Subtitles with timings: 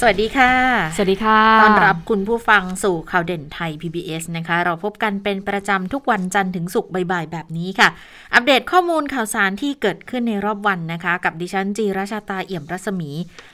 [0.00, 0.52] สวัสดีค่ะ
[0.96, 7.88] สวัสดีค่ะ ต้อนรับคุณผู้ฟังสู่ข่าวเด่นไทย PBS นะคะ เราพบกันเป็นประจำทุกวันจันทร์ถึงศุกร์บ่ายๆ แบบนี้ค่ะ
[8.34, 13.10] อัปเดตข้อมูลข่าวสารที่เกิดขึ้นในรอบวันนะคะ กับดิฉันจีราชาตาเอี่ยมรัศมี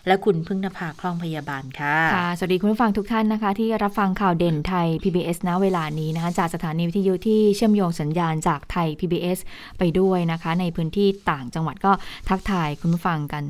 [0.07, 9.39] และคุณพึ่งนภาคล่องพยาบาลค่ะ ค่ะ สวัสดีคุณผู้ฟังทุกท่านนะคะ ที่รับฟังข่าวเด่นไทย PBS ณ เวลานี้นะคะ จากสถานีวิทยุที่เชื่อมโยงสัญญาณจากไทย PBS
[9.79, 11.93] ไปด้วยนะคะ ในพื้นที่ต่างจังหวัดก็
[12.29, 13.45] ทักทายคุณผู้ฟังกัน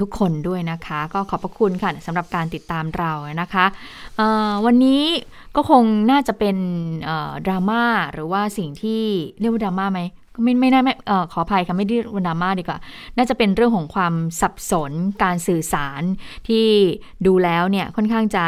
[0.00, 3.66] ทุกคนด้วยนะคะ ก็ขอบพระคุณค่ะสำหรับการติดตามเรานะคะ
[4.66, 5.02] วันนี้
[5.56, 6.56] ก็คงน่าจะเป็น
[7.46, 9.02] ดราม่าหรือว่าสิ่งที่
[9.40, 10.00] เรียกว่าดราม่าไหม
[10.42, 12.78] ไม่ไม่ได้ไม่อขออภัยค่ะไม่ได้วันดราม่าดีกว่า
[13.16, 16.02] น่าจะเป็นเรื่องของความสับสนการสื่อสาร
[16.48, 16.66] ที่
[17.26, 18.46] ดูแล้วเนี่ยค่อนข้างจะ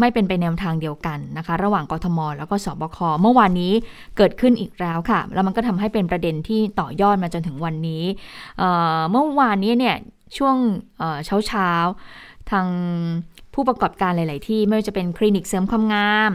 [0.00, 3.72] ไม่เป็นไปแนวทางเดียวกันนะคะ ระหว่างกทม แล้วก็สบค เมื่อวานนี้
[4.16, 8.04] เกิดขึ้นอีกแล้วค่ะ แล้วมันก็ทำให้เป็นประเด็นที่ต่อยอดมาจนถึงวันนี้
[9.10, 9.96] เมื่อวานนี้เนี่ย
[10.36, 10.56] ช่วง
[11.24, 11.70] เช้าเช้า
[12.50, 12.66] ทาง
[13.54, 16.30] ผู้ประกอบการหลาย ๆ ที่ไม่ว่าจะเป็นคลินิกเสริมความงาม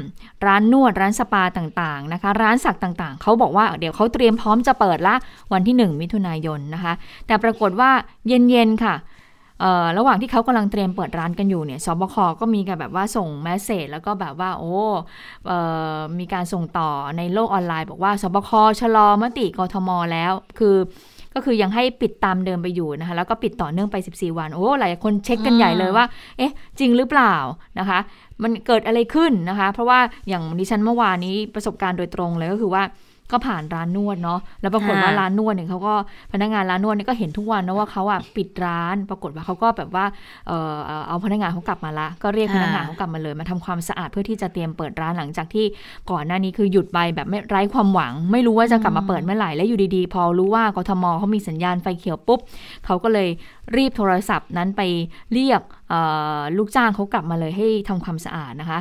[0.46, 5.16] ร้านนวดร้านสปาต่าง ๆ นะคะ ร้านสักต่าง ๆ เขาบอกว่าเดี๋ยวเขาเตรียมพร้อมจะเปิดละ
[5.54, 6.94] วันที่ 1 มิถุนายนนะคะ
[7.28, 7.92] แต่ปรากฏว่า
[8.28, 8.96] เย็น ๆ ค่ะ
[9.98, 14.74] ระหว่างที่เขากำลังเตรียมเปิดร้านกันอยู่เนี่ยสบคก็มีการแบบว่าส่งแมสเซจแล้วก็แบบว่าโอ้
[16.20, 20.76] มีการส่งต่อในโลกออนไลน์ บอกว่าสบคชะลอมติกทมแล้ว คือ
[21.34, 26.06] ก็คือยังให้ปิดตามเดิมไปอยู่นะคะ แล้วก็ปิดต่อเนื่องไป 14 วัน โอ้หลายคนเช็คกันใหญ่เลยว่า
[26.38, 27.36] เอ๊ะ จริงหรือเปล่า
[27.80, 28.00] นะคะ
[28.44, 32.84] มันเกิดอะไรขึ้นนะคะ เพราะว่าอย่างดิฉันเมื่อวานนี้ประสบการณ์โดยตรงเลยก็คือว่า
[33.32, 35.94] ก็ผ่านร้านนวดเนาะแล้วปรากฏว่าร้านนวดเนี่ยเขาก็
[36.34, 40.06] พนักงานร้านนวดเนี่ยก็เห็นทุกวันนะว่าเขาอะปิดร้าน ปรากฏว่าเขาก็แบบว่า
[40.48, 40.76] เออ
[41.08, 45.66] เอาพนักงานเขากลับมาละ ก็เรียกพนักงานเขากลับมาเลยมาทำความสะอาดเพื่อที่จะเตรียมเปิดร้านหลังจากที่
[46.12, 52.40] ก่อนหน้านี้คือหยุดไปแบบไม่ไร้ความหวัง ไม่รู้ว่าจะกลับมาเปิดเมื่อไหร่และอยู่ดีๆ พอรู้ว่ากทมเขามีสัญญาณไฟเขียวปุ๊บ
[52.86, 53.30] เขาก็เลย
[53.76, 54.82] รีบโทรศัพท์นั้นไป
[55.34, 55.62] เรียก
[56.58, 58.80] ลูกจ้างเขากลับมาเลยให้ทำความสะอาดนะคะ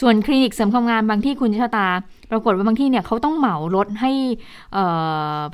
[0.00, 1.88] ส่วนคลินิกเสริมความงามบางที่คุณชะตา
[2.30, 4.12] ปรากฏว่าบางที่เนี่ยเขาต้องเหมารถให้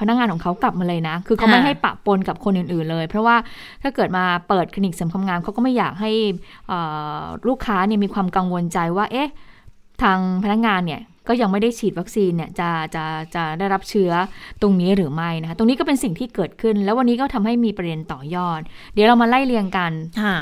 [0.00, 3.36] พนักงานของเขากลับมาเลยนะ คือเขาไม่ให้ปะปนกับคนอื่นๆเลย เพราะว่า
[3.82, 6.10] ถ้าเกิดมาเปิดคลินิกเสริมความงามเขาก็ไม่อยากให้
[7.48, 9.30] ลูกค้าเนี่ยมีความกังวลใจว่า เอ๊ะ
[10.02, 13.04] ทางพนักงานเนี่ย ก็ยังไม่ได้ฉีดวัคซีนเนี่ยจะจะ
[13.34, 14.12] จะได้รับเชื้อ
[14.62, 18.60] ตรงนี้หรือไม่นะคะตรงนี้ก็เป็นสิ่งที่เกิดขึ้น แล้ววันนี้ก็ทำให้มีประเด็นต่อยอด
[18.94, 19.92] เดี๋ยวเรามาไล่เรียงกัน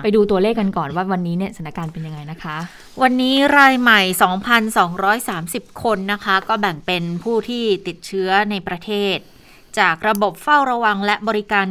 [0.03, 2.57] ไปดูตัวเลขกันก่อนว่าวันนี้เนี่ยสถานการณ์เป็นยังไงนะคะ
[3.03, 4.01] วันนี้รายใหม่
[5.11, 9.19] 2,230 คนนะคะ ก็แบ่งเป็นผู้ที่ติดเชื้อในประเทศ
[9.79, 11.65] จากระบบเฝ้าระวังและบริการ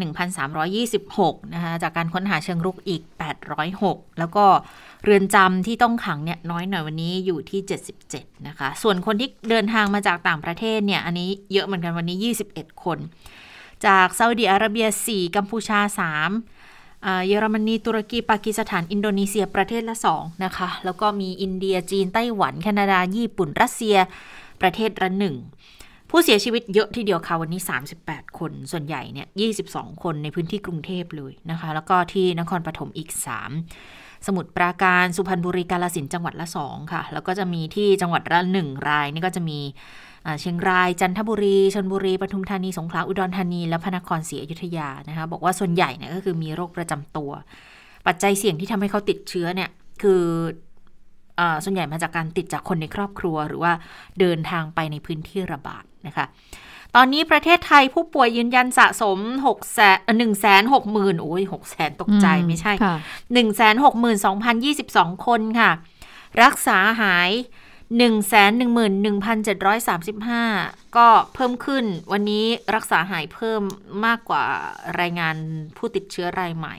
[0.74, 3.02] 1,326 นะคะ จากการค้นหาเชิงรุกอีก
[3.62, 4.46] 806 แล้วก็
[5.04, 7.60] เรือนจำที่ต้องขังเนี่ยน้อยหน่อยวันนี้อยู่ที่
[8.04, 12.18] 77 นะคะ ส่วนคนที่เดินทางมาจากต่างประเทศเนี่ยอันนี้เยอะเหมือนกันวันนี้
[12.50, 12.98] 21 คน
[13.86, 15.80] จากซาอุดีอาระเบีย 4 กัมพูชา
[16.54, 23.98] 3 เยอรมนีตุรกีปากีสถานอินโดนีเซียประเทศละ 2 นะคะ แล้วก็มีอินเดียจีนไต้หวัน แคนาดา ญี่ปุ่น รัสเซีย
[24.62, 25.36] ประเทศละหนึ่ง
[26.16, 27.62] ผู้เสียชีวิตเยอะทีเดียวค่ะวันนี้
[28.00, 29.28] 38 คน ส่วนใหญ่เนี่ย
[29.66, 33.10] 22 คนในพื้นที่กรุงเทพเลยนะคะ แล้วก็ที่นครปฐมอีก
[33.68, 39.60] 3 สมุทรปราการสุพรรณบุรีกาลสินจังหวัดละสองค่ะ แล้วก็จะมีที่จังหวัดละหนึ่งรายนี่ก็จะมี
[40.40, 47.32] เชียงราย จันทบุรีชนบุรีปทุมธานี สงขลา อุดรธานี และพระนครศรีอยุธยานะคะ บอกว่าส่วนใหญ่เนี่ยก็คือมีโรคประจำตัว
[48.08, 49.70] ปัจจัยเสี่ยงที่ทำให้เขาติดเชื้อเนี่ย
[50.02, 50.24] คือ
[51.64, 53.74] ส่วนใหญ่มาจากการติดจากคนในครอบครัว หรือว่า
[54.20, 56.26] เดินทางไปในพื้นที่ระบาดนะคะ
[56.96, 62.74] ตอนนี้ประเทศไทยผู้ป่วยยืนยันสะสม6แสนหนึ่งแสนหกหมื่นโอ้ยหกแสนตกใจไม่ใช่
[63.34, 65.72] หนึ่งแสนหกหมื่นสองพันยี่สิบสองคนค่ะ
[66.44, 67.32] รักษาหาย
[67.98, 70.44] หนึ่งแสนหนึ่งหมื่นหนึ่งพันเจ็ดร้อยสามสิบห้า
[70.98, 72.46] ก็เพิ่มขึ้นวันนี้
[72.76, 73.62] รักษาหายเพิ่ม
[74.06, 74.44] มากกว่า
[75.00, 75.36] รายงาน
[75.78, 76.76] ผู้ติดเชื้อรายใหม่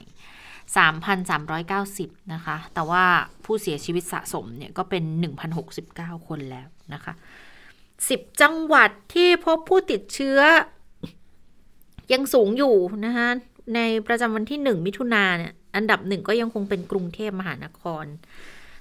[0.75, 3.03] 3,390 นะคะ แต่ว่า
[3.45, 5.03] ผู้เสียชีวิตสะสมเนี่ยก็เป็น
[5.65, 7.13] 1,069 คนแล้วนะคะ
[7.77, 10.39] 10 จังหวัดที่พบผู้ติดเชื้อ
[12.13, 12.75] ยังสูงอยู่
[13.05, 13.27] นะคะ
[13.75, 18.05] ในประจำวันที่ 1 มิถุนาเนี่ยอันดับหนึ่งก็ยังคงเป็นกรุงเทพมหานคร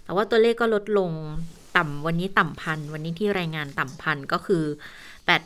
[0.04, 1.10] แต่ว่าตัวเลขก็ลดลง
[1.76, 4.64] ต่ำวันนี้ต่ำพัน วันนี้ที่รายงานต่ำพันก็คือ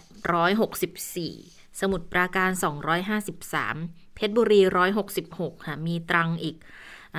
[0.09, 2.51] 864 สมุทรปราการ
[3.15, 4.61] 253 เพชรบุรี
[5.12, 6.56] 166 ค่ะ มีตรังอีก
[7.17, 7.19] อ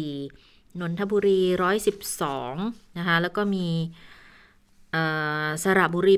[0.00, 1.40] 164 นนทบุรี
[2.18, 3.68] 112 นะคะ แล้วก็มี
[5.62, 6.14] สระบุรี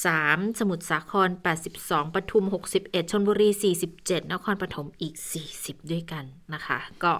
[0.00, 1.28] 83 สมุทรสาคร
[1.72, 2.44] 82 ปทุม
[2.78, 3.48] 61 ชนบุรี
[3.90, 5.14] 47 นครปฐมอีก
[5.52, 6.24] 40 ด้วยกัน
[6.54, 7.12] นะคะ ก็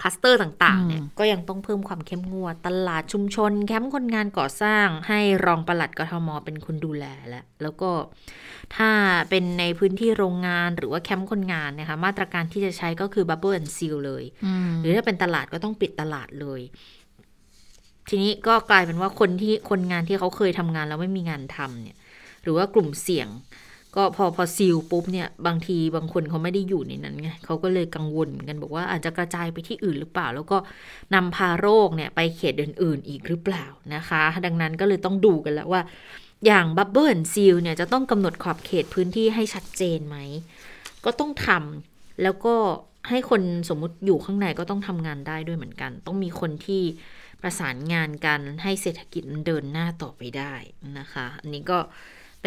[0.00, 7.90] คลัสเตอร์ต่างๆเนี่ยก็ยังต้องเพิ่มความเข้มงวด ตลาดชุมชน แคมป์คนงานก่อสร้าง ให้รองปลัดกทมเป็นคนดูแลแล้วแล้วก็
[8.76, 8.90] ถ้า
[9.30, 14.24] เป็นในพื้นที่โรงงานหรือว่าแคมป์คนงานนะคะมาตรการที่จะใช้ก็คือ bubble and seal เลย
[14.80, 16.60] หรือถ้าเป็นตลาดก็ต้องปิดตลาดเลย
[18.08, 21.96] ทีนี้ก็กลายเป็นว่าคนที่คนงานที่เขาเคยทำงานแล้วไม่มีงานทำเนี่ย
[22.42, 23.28] หรือว่ากลุ่มเสี่ยง
[23.96, 30.58] ก็พอพอ seal ปุ๊บเนี่ยบางทีบางคนเขาไม่ได้อยู่ในนั้นไงเขาก็เลยกังวลกันบอกว่าอาจจะกระจายไปที่อื่นหรือเปล่า แล้วก็
[31.14, 33.64] นำพาโรคเนี่ยไปเขตอื่นๆอีกหรือเปล่า
[33.94, 35.82] นะคะ ดังนั้นก็เลยต้องดูกันแล้วว่า
[36.46, 40.16] อย่าง bubble seal เนี่ยจะต้องกำหนดขอบเขตพื้นที่ให้ชัดเจนไหม
[41.04, 42.54] ก็ต้องทำแล้วก็
[43.08, 46.82] ให้คนสมมุติอยู่ข้างในก็ต้องทำงานได้ด้วยเหมือนกัน ต้องมีคนที่
[47.42, 50.54] ประสานงานกันให้เศรษฐกิจมันเดินหน้าต่อไปได้
[50.98, 51.78] นะคะ อันนี้ก็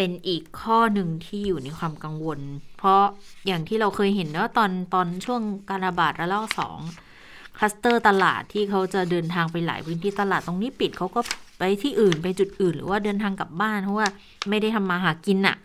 [0.02, 2.40] เป็นอีกข้อหนึ่งที่อยู่ในความกังวล
[2.78, 3.04] เพราะ
[3.48, 6.80] อย่างที่เราเคยเห็นว่าตอนตอนช่วงการระบาดระลอกสอง
[7.58, 11.22] คลัสเตอร์ตลาดที่เขาจะเดินทางไปหลายพื้นที่ตลาดตรงนี้ปิดเขาก็
[11.60, 14.08] ไปที่อื่นไปจุดอื่น หรือว่าเดินทางกลับบ้านเพราะว่า
[14.50, 15.58] ไม่ได้ทำมาหากินอ่ะ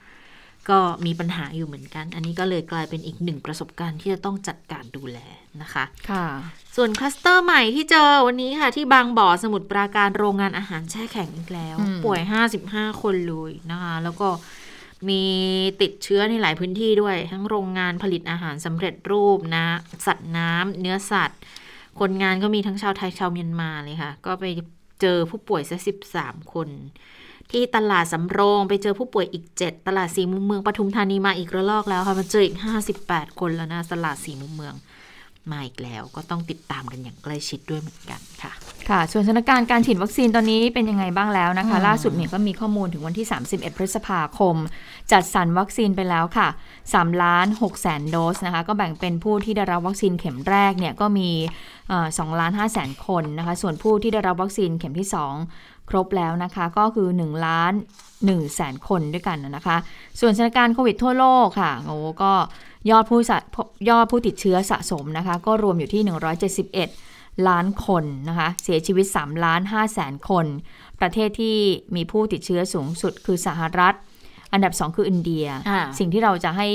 [0.69, 5.19] ก็มีปัญหาอยู่เหมือนกัน อันนี้ก็เลยกลายเป็นอีกหนึ่งประสบการณ์ที่จะต้องจัดการดูแล
[5.63, 6.27] นะคะค่ะ
[6.77, 12.21] ส่วนคลัสเตอร์ใหม่ที่เจอวันนี้ค่ะ ที่บางบ่อสมุทรปราการโรงงานอาหารแช่แข็งอีกแล้ว ป่วย
[12.61, 14.29] 55 คนเลยนะคะ แล้วก็
[15.09, 15.23] มี
[15.81, 19.67] ติดเชื้อในหลายพื้นที่ด้วย ทั้งโรงงานผลิตอาหารสำเร็จรูปนะ
[20.07, 21.41] สัตว์น้ำเนื้อสัตว์
[22.01, 24.45] คนงานก็มีทั้งชาวไทยชาวเมียนมาเลยค่ะ ก็ไป
[25.01, 25.77] เจอผู้ป่วยซะ
[26.15, 26.69] 13 คน
[27.53, 32.57] ที่ตลาดสำโรงไปเจอผู้ป่วยอีก 7 ตลาดสีมุมเมืองปทุมธานีมาอีกระลอกแล้วค่ะมาเจออีก
[32.99, 34.75] 58 คนแล้วนะตลาดสีมุมเมือง
[35.53, 38.53] มาอีกแล้ว ก็ต้องติดตามกันอย่างใกล้ชิดด้วยเหมือนกันค่ะ
[38.89, 44.57] ค่ะ ส่วนสถานการณ์การฉีดวัคซีนตอนนี้เป็นยังไงบ้างแล้วนะคะ ล่าสุดเนี่ยก็มีข้อมูลถึงวันที่ 31 พฤษภาคม
[45.13, 46.49] จัดสรรวัคซีนไปแล้วค่ะ
[46.85, 51.31] 3ล้าน6แสนโดสนะคะ ก็แบ่งเป็นผู้ที่ได้รับวัคซีนเข็มแรกเนี่ยก็มี
[51.87, 55.09] 2ล้าน5แสนคนนะคะ ส่วนผู้ที่ได้รับวัคซีนเข็มที่
[55.49, 57.73] 2 ครบแล้วนะคะ ก็คือ1ล้าน
[58.15, 59.77] 1แสนคนด้วยกันนะคะ
[60.21, 62.33] ส่วนสถานการณ์โควิดทั่วโลกค่ะโอ้ก็
[62.91, 63.21] ยอดผู้
[63.91, 66.03] ยอดผู้ติดเชื้อสะสมนะคะ ก็รวมอยู่ที่
[66.75, 70.47] 171 ล้านคนนะคะ เสียชีวิต 3 ล้าน5แสนคน
[71.01, 71.57] ประเทศที่
[71.97, 73.97] มีผู้ติดเชื้อสูงสุดคือสหรัฐ
[74.53, 75.47] อันดับ 2 คืออินเดีย
[75.99, 76.69] สิ่งที่เราจะให้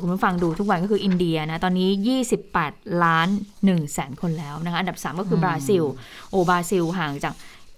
[0.00, 3.28] คุณผู้ฟังดูทุกวันก็คืออินเดียนะตอนนี้ 28 ล้าน
[3.62, 5.84] 1แสนคนแล้วนะคะ อันดับ 3 ก็คือบราซิล
[6.30, 7.34] โอบราซิลห่างจาก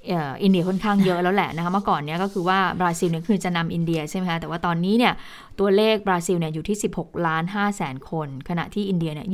[0.08, 5.12] อินเดียค่อนข้างเยอะแล้วแหละนะคะเมื่อก่อนเนี้ยก็คือว่าบราซิลเนี่ยคือจะนำอินเดียใช่ไหมคะแต่ว่าตอนนี้เนี่ย
[5.60, 9.26] ตัวเลขบราซิลเนี่ยอยู่ที่ 16 ล้าน5แสนคน ขณะที่อินเดียเนี่ย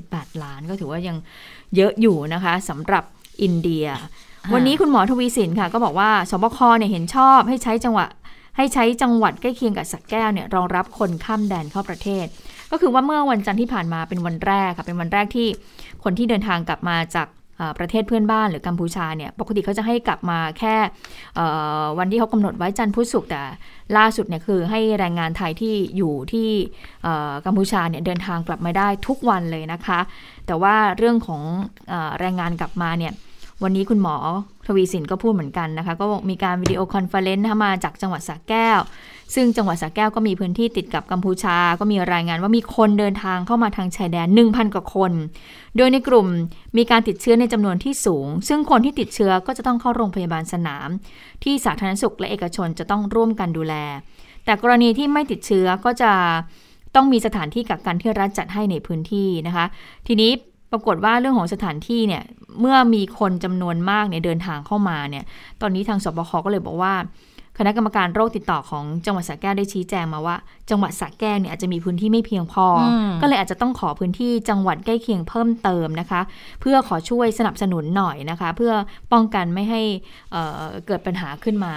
[0.00, 1.16] 28 ล้านก็ถือว่ายัง
[1.76, 3.04] เยอะอยู่นะคะสำหรับ
[3.42, 3.86] อินเดีย
[4.54, 8.06] วันนี้คุณหมอทวีสินค่ะ ก็บอกว่าสบคเนี่ยเห็นชอบให้ใช้จังหวะ
[8.56, 12.26] ให้ใช้จังหวัดใกล้เคียงกับสักแก้วเนี่ยรองรับคนข้ามแดนเข้าประเทศ
[12.70, 15.48] ก็คือว่าเมื่อวันจันทร์ที่ผ่านมาเป็นวันแรกค่ะเป็นวันแรกที่
[16.04, 17.28] คนที่เดินทางกลับมาจาก
[17.78, 20.74] ประเทศเพื่อนบ้านหรือกัมพูชาเนี่ยปกติเขาจะให้กลับมาแค่
[21.98, 23.42] วันที่เขากำหนดไว้จันทร์พุธศุกร์แต่
[23.96, 26.48] ล่าสุดเนี่ยคือให้แรงงานไทยที่อยู่ที่
[27.46, 30.00] กัมพูชาเนี่ยเดินทางกลับมาได้ทุกวันเลยนะคะ
[30.46, 31.42] แต่ว่าเรื่องของ
[32.20, 33.12] แรงงานกลับมาเนี่ย
[33.62, 34.16] วันนี้คุณหมอ
[34.66, 38.80] ทวีสินก็พูดเหมือนกันนะคะ ก็มีการ video conference มาจากจังหวัดสระแก้ว
[39.34, 45.12] ซึ่งจังหวัดสระแก้วก็มีพื้นที่ติดกับกัมพูชา ก็มีรายงานว่ามีคนเดินทางเข้ามาทางชายแดน 1,000 กว่าคน
[45.76, 46.26] โดยในกลุ่ม
[46.76, 50.88] มีการติดเชื้อในจำนวนที่สูง ซึ่งคนที่ติดเชื้อก็จะต้องเข้าโรงพยาบาลสนาม
[51.42, 53.74] ที่สาธารณสุขและเอกชนจะต้องร่วมกันดูแล
[54.44, 56.12] แต่กรณีที่ไม่ติดเชื้อก็จะ
[56.94, 59.66] ต้องมีสถานที่กักกันที่รัฐจัดให้ในพื้นที่นะคะ
[60.06, 60.30] ทีนี้
[60.72, 62.22] ปรากฏว่าเรื่องของสถานที่เนี่ย
[62.60, 65.24] เมื่อมีคนจำนวนมากเนี่ยเดินทางเข้ามาเนี่ย
[65.60, 66.94] ตอนนี้ทางสบคก็เลยบอกว่า
[67.58, 70.36] คณะกรรมการโรคติดต่อของจังหวัดสระแก้วได้ชี้แจงมาว่า
[70.70, 72.66] จังหวัดสระแก้วเนี่ยอาจจะมีพื้นที่ไม่เพียงพอ
[73.22, 76.20] ก็เลยอาจจะต้องขอพื้นที่จังหวัดใกล้เคียงเพิ่มเติมนะคะ
[76.60, 78.72] เพื่อขอช่วยสนับสนุนหน่อยนะคะ เพื่อ
[79.12, 79.80] ป้องกันไม่ให้
[80.32, 81.74] เเกิดปัญหาขึ้นมา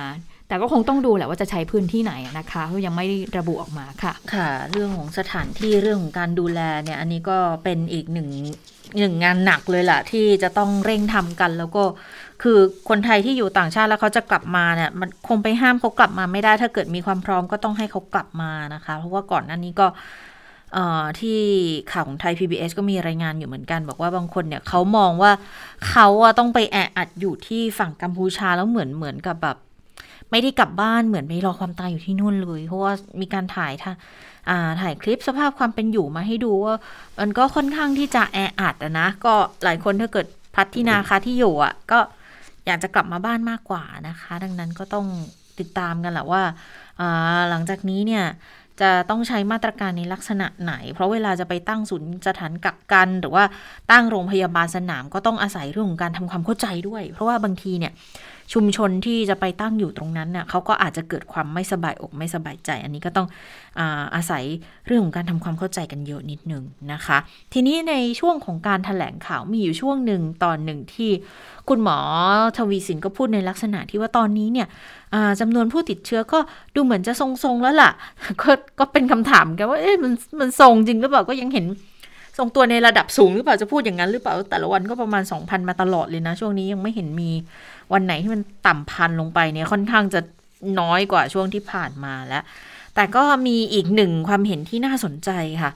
[0.48, 3.06] แต่ก็คงต้องดูแหละว่าจะใช้พื้นที่ไหนนะคะเพราะยังไม่
[3.38, 8.30] ระบุออกมาค่ะ ค่ะ เรื่องของสถานที่เรื่องของการดูแลเนี่ยอันนี้ก็เป็นอีกหนึ่ง
[8.98, 11.84] หนึ่งงานหนักเลยแหละที่จะต้องเร่งทำกันแล้วก็
[12.44, 19.88] คือคนไทยที่อยู่ต่างชาติแล้วเขาจะกลับมาเนี่ยมันคงไปห้ามเขากลับมาไม่ได้ ถ้าเกิดมีความพร้อมก็ต้องให้เขากลับมานะคะ เพราะว่าก่อนหน้านี้ก็
[21.20, 21.40] ที่
[21.92, 25.32] ข่าวของไทย PBS ก็มีรายงานอยู่เหมือนกัน บอกว่าบางคนเนี่ยเขามองว่า
[25.90, 26.08] เขา
[26.40, 29.58] ต้องไปแออัดอยู่ที่ฝั่งกัมพูชาแล้วเหมือนเหมือนกับแบบ
[30.32, 33.94] ไม่ได้กลับบ้านเหมือนไปรอความตายอยู่ที่นู่นเลย เพราะว่ามีการถ่ายท่า
[34.82, 36.76] ถ่ายคลิปสภาพความเป็นอยู่มาให้ดูว่า
[37.20, 42.00] มันก็ค่อนข้างที่จะแออัดนะ ก็หลายคนถ้าเกิดพัดที่นาคาที่อยู่อะ ก็
[42.68, 45.06] อยากจะกลับมาบ้านมากกว่านะคะ ดังนั้นก็ต้อง
[45.60, 46.44] ติดตามกันแหละว่า
[47.50, 48.26] หลังจากนี้เนี่ย
[48.82, 53.44] จะต้องใช้มาตรการในลักษณะไหน เพราะเวลาจะไปตั้งศูนย์สถานกักกัน หรือว่า
[53.92, 57.94] ตั้งโรงพยาบาลสนามก็ต้องอาศัยเรื่องของการทำความเข้าใจด้วย เพราะว่าบางทีเนี่ย
[58.54, 63.28] ชุมชนที่จะไปตั้งอยู่ตรงนั้นน่ะเขาก็อาจจะเกิดความไม่สบายอกไม่สบายใจ อันนี้ก็ต้อง
[63.80, 64.44] อาอาศัย
[64.86, 66.64] เรื่องของการทำความเข้าใจกันเยอะนิดนึง
[66.94, 67.18] นะคะ
[67.54, 71.12] ทีนี้ในช่วงของการถแถลงข่าวมีอยู่ช่วงหนึ่งตอนหนึ่งที่
[71.70, 71.98] คุณหมอ
[72.58, 74.68] ทวีสินก็พูดในลักษณะที่ว่าตอนนี้เนี่ย
[75.40, 76.40] จำนวนผู้ติดเชื้อก็
[76.76, 77.92] ดูเหมือนจะทรงๆแล้วล่ะ
[78.42, 81.66] ก็ก็เป็นคำถามกันว่าเอ๊ะมันมันทรงจริงหรือเปล่าก็ยังเห็น
[82.38, 87.32] ทรงตัวในระดับสูงหรือเปล่าจะพูดอย่างนั้นหรือเปล่าแต่ละวันก็ประมาณ 2,000 มาตลอดเลยนะ ช่วงนี้ยังไม่เห็นมี
[87.94, 90.20] วันไหนที่มันต่ำพันลงไปเนี่ยค่อนข้างจะ
[90.80, 92.44] น้อยกว่าช่วงที่ผ่านมาแล้ว
[92.96, 95.30] แต่ก็มีอีกหนึ่งความเห็นที่น่าสนใจ
[95.62, 95.72] ค่ะ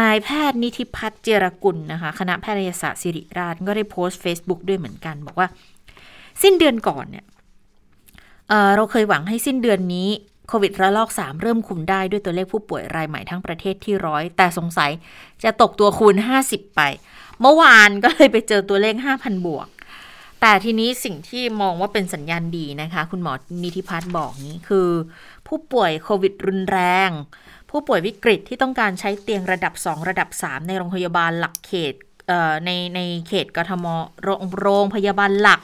[0.00, 5.48] นายแพทย์นิธิพัฒน์เจรกุลนะคะ คณะแพทยศาสตร์ศิริราชก็ได้โพสต์ Facebook ด้วยเหมือนกัน บอกว่า
[6.42, 7.24] สิ้นเดือนก่อนเนี่ย
[8.48, 10.08] เเราเคยหวังให้สิ้นเดือนนี้
[10.48, 14.90] โควิดระลอก 3 เริ่มคุมได้ด้วยตัวเลขผู้ป่วยรายใหม่ทั้งประเทศที่ร้อยแต่สงสัย
[15.44, 16.80] จะตกตัวคูณ 50 ไป
[17.40, 19.68] เมื่อวานก็เลยไปเจอตัวเลข 5,000 บวก
[20.40, 24.88] แต่ทีนี้สิ่งที่มองว่าเป็นสัญญาณดีนะคะ คุณหมอนิติพัฒน์บอกนี้คือ
[25.46, 27.10] ผู้ป่วยโควิดรุนแรง
[27.70, 31.94] ผู้ป่วยวิกฤตที่ต้องการใช้เตียงระดับ 2 ระดับ 3 ในโรงพยาบาลหลักเขต
[32.64, 33.86] ในในเขตกทม
[34.22, 35.60] โรงโรงพยาบาลหลัก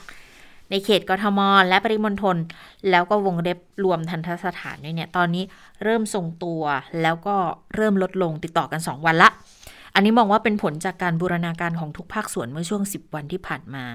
[0.69, 2.37] ในเขตกทม และปริมณฑล
[2.89, 5.43] แล้วก็วงเล็บรวมทันทสถานด้วยเนี่ย ตอนนี้
[5.83, 6.61] เริ่มทรงตัว
[7.01, 7.35] แล้วก็
[7.75, 9.29] เริ่มลดลงติดต่อกัน 2 วันละ
[9.95, 13.85] อันนี้มองว่าเป็นผลจากการบูรณาการของทุกภาคส่วนเมื่อช่วง 10 วันที่ผ่านมา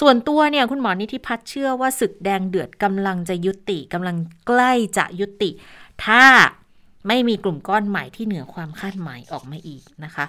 [0.00, 4.16] ส่วนตัวเนี่ยคุณหมอนิติพัฒน์เชื่อว่าศึกแดงเดือดกำลังจะยุติกำลัง
[4.46, 5.50] ใกล้จะยุติ
[6.04, 6.24] ถ้า
[7.08, 10.24] ไม่มีกลุ่มก้อนใหม่ที่เหนือความคาดหมายออกมาอีกนะคะ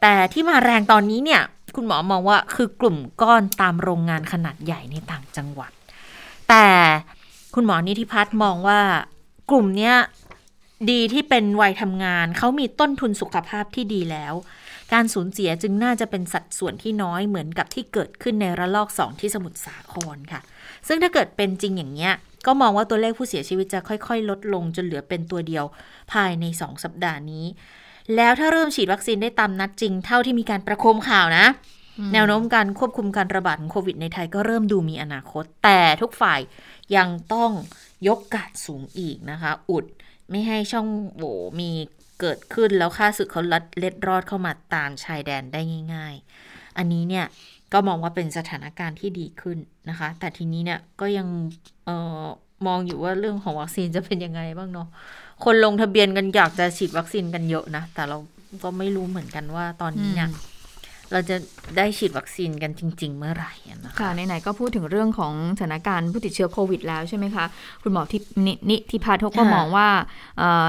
[0.00, 1.42] แต่ที่มาแรงตอนนี้เนี่ย
[1.76, 5.72] คุณหมอมองว่าคือกลุ่มก้อนตามโรงงานขนาดใหญ่ในต่างจังหวัด
[6.48, 6.66] แต่
[7.54, 8.80] คุณหมอนิติพัฒน์มองว่า
[9.50, 9.94] กลุ่มเนี้ย
[10.90, 14.34] ดีที่เป็นวัยทำงาน เขามีต้นทุนสุขภาพที่ดีแล้ว
[14.92, 20.40] การสูญเสียจึงน่าจะเป็นสัดส่วนที่น้อยเหมือนกับที่เกิดขึ้นในระลอกสองที่สมุทรสาครค่ะ
[20.88, 22.12] ซึ่งถ้าเกิดเป็นจริงอย่างเนี้ย
[22.46, 25.64] ก็มองว่าตัวเลขผู้เสียชีวิตจะค่อย ๆ ลดลงจนเหลือเป็นตัวเดียว
[26.12, 27.44] ภายใน 2 สัปดาห์นี้
[28.16, 31.46] แล้วถ้าเริ่มฉีดวัคซีนได้ตามนัดจริงเท่าที่มีการประโคมข่าวนะ
[32.12, 36.40] แนวโน้มการควบคุมการระบาดของโควิดในไทยก็เริ่มดูมีอนาคต แต่ทุกฝ่าย
[36.96, 37.50] ยังต้อง
[38.08, 39.84] ยกกาดสูงอีกนะคะ อุด
[40.30, 41.70] ไม่ให้ช่องโหว่มี
[42.20, 45.60] เกิดขึ้นแล้วค่าศึกเขาลัดเล็ดรอดเข้ามาตามชายแดนได้
[45.94, 46.14] ง่าย
[46.46, 47.26] ๆ อันนี้เนี่ย
[47.72, 49.58] ก็มองว่าเป็นสถานการณ์ที่ดีขึ้น
[49.88, 51.26] นะคะ แต่ทีนี้เนี่ยก็ยัง
[51.88, 51.90] อ
[52.22, 52.24] อ
[52.66, 54.88] มองอยู่ว่าเรื่องของวัคซีนจะเป็นยังไงบ้างเนาะ
[55.44, 58.18] คนลงทะเบียนกันอยากจะฉีดวัคซีนกันเยอะนะ แต่เรา
[58.64, 60.30] ก็ไม่รู้เหมือนกันว่าตอนนี้เนี่ย
[61.12, 61.36] เราจะ
[61.76, 63.52] ได้ฉีดวัคซีนกันจริง ๆ เมื่อไหร่
[63.84, 67.44] นะคะค่ะไหนๆก็พูดถึงเรื่องของสถานการณ์ผู้ติดเชื้อโควิดแล้วใช่ไหมคะ
[67.82, 68.20] คุณหมอที่
[68.70, 69.88] นิทิพาทก็มองว่า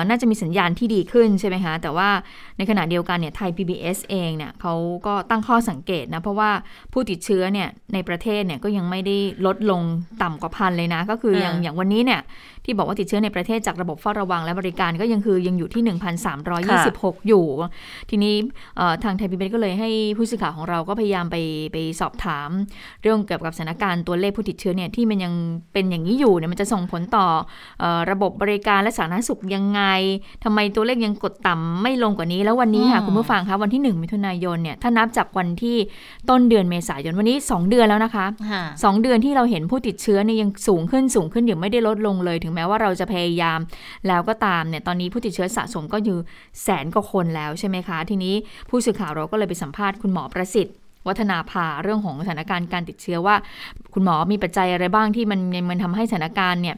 [0.07, 2.09] น่าจะมีสัญญาณที่ดีขึ้นใช่ไหมคะ แต่ว่า
[2.57, 4.73] ในขณะเดียวกันเนี่ยไทย PBS เองเนี่ยเขา
[5.07, 6.51] ก็ตั้งข้อสังเกตนะ เพราะว่า
[6.93, 9.81] ผู้ติดเชื้อเนี่ยในประเทศเนี่ยก็ยังไม่ได้ลดลง
[10.21, 12.21] ต่ำกว่าพันเลยนะ ก็คืออย่างอย่างวันนี้เนี่ย
[12.65, 15.97] ที่บอกว่าติดเชื้อในประเทศจากระบบเฝ้าระวังและบริการก็ยังคือยังอยู่ที่
[16.55, 17.45] 1,326 อยู่
[18.09, 18.35] ทีนี้
[19.03, 21.37] ทางไทยพีบีก็เลยให้ผู้สื่อข่าวของเราก็พยายามไป
[21.71, 22.49] ไปสอบถาม
[23.01, 25.33] เรื่องเกี่ยวกับสถานการณ์ตัวเลขผู้ติดเชื้อเนี่ยที่มันยัง
[25.73, 27.27] เป็นอย่างนี้อยู่เนี่ยมันจะส่งผลต่อ
[27.83, 29.81] อระบบบริการและสาธารณสุขยังไง
[30.43, 35.77] ทำไมตัวเลขยังกดต่ำไม่ลงกว่านี้ แล้ววันนี้ค่ะคุณผู้ฟังคะวันที่ 1 มิถุนายนเนี่ยถ้านับจากวันที่
[36.29, 38.25] ต้นเดือนเมษายนวันนี้ 2 เดือนแล้วนะคะ
[38.65, 43.59] 2 เดือนที่เราเห็นผู้ติดเชื้อเนี่ยยังสูงขึ้นสูงขึ้นอยู่ไม่ได้ลดลงเลยถึงแม้ว่าเราจะพยายาม
[44.07, 46.17] แล้วก็ตามเนี่ยตอนนี้ผู้ติดเชื้อสะสมก็อยู่
[46.63, 48.35] แสนกว่าคนแล้วใช่ไหมคะ ทีนี้
[48.69, 50.75] ผู้สื่อข่าวเราก็เลยไปสัมภาษณ์คุณหมอประสิทธิ์
[51.07, 53.35] วัฒนาภาเรื่องของสถานการณ์การติดเชื้อว่า
[53.93, 56.75] คุณหมอมีปัจจัยอะไรบ้างที่มันมันทำให้สถานการณ์เนี่ย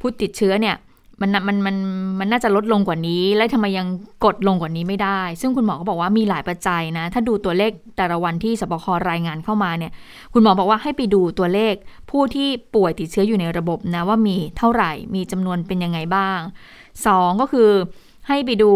[0.00, 0.76] ผู้ติดเชื้อเนี่ย
[1.20, 1.76] มันมันมัน
[2.20, 3.86] มันน่าจะลดลงกว่านี้ แล้วทำไมยัง
[4.24, 9.92] กดลงกว่านี้ไม่ได้ ซึ่งคุณหมอก็บอกว่ามีหลายปัจจัยนะ ถ้าดูตัวเลขแต่ละวันที่สบครายงานเข้ามาเนี่ย
[10.32, 11.74] คุณหมอบอกว่าให้ไปดูตัวเลข
[12.10, 16.38] ผู้ที่ป่วยติดเชื้ออยู่ในระบบนะว่ามีเท่าไหร่ มีจำนวนเป็นยังไงบ้าง
[16.90, 17.70] 2 ก็คือ
[18.28, 18.72] ให้ไปดู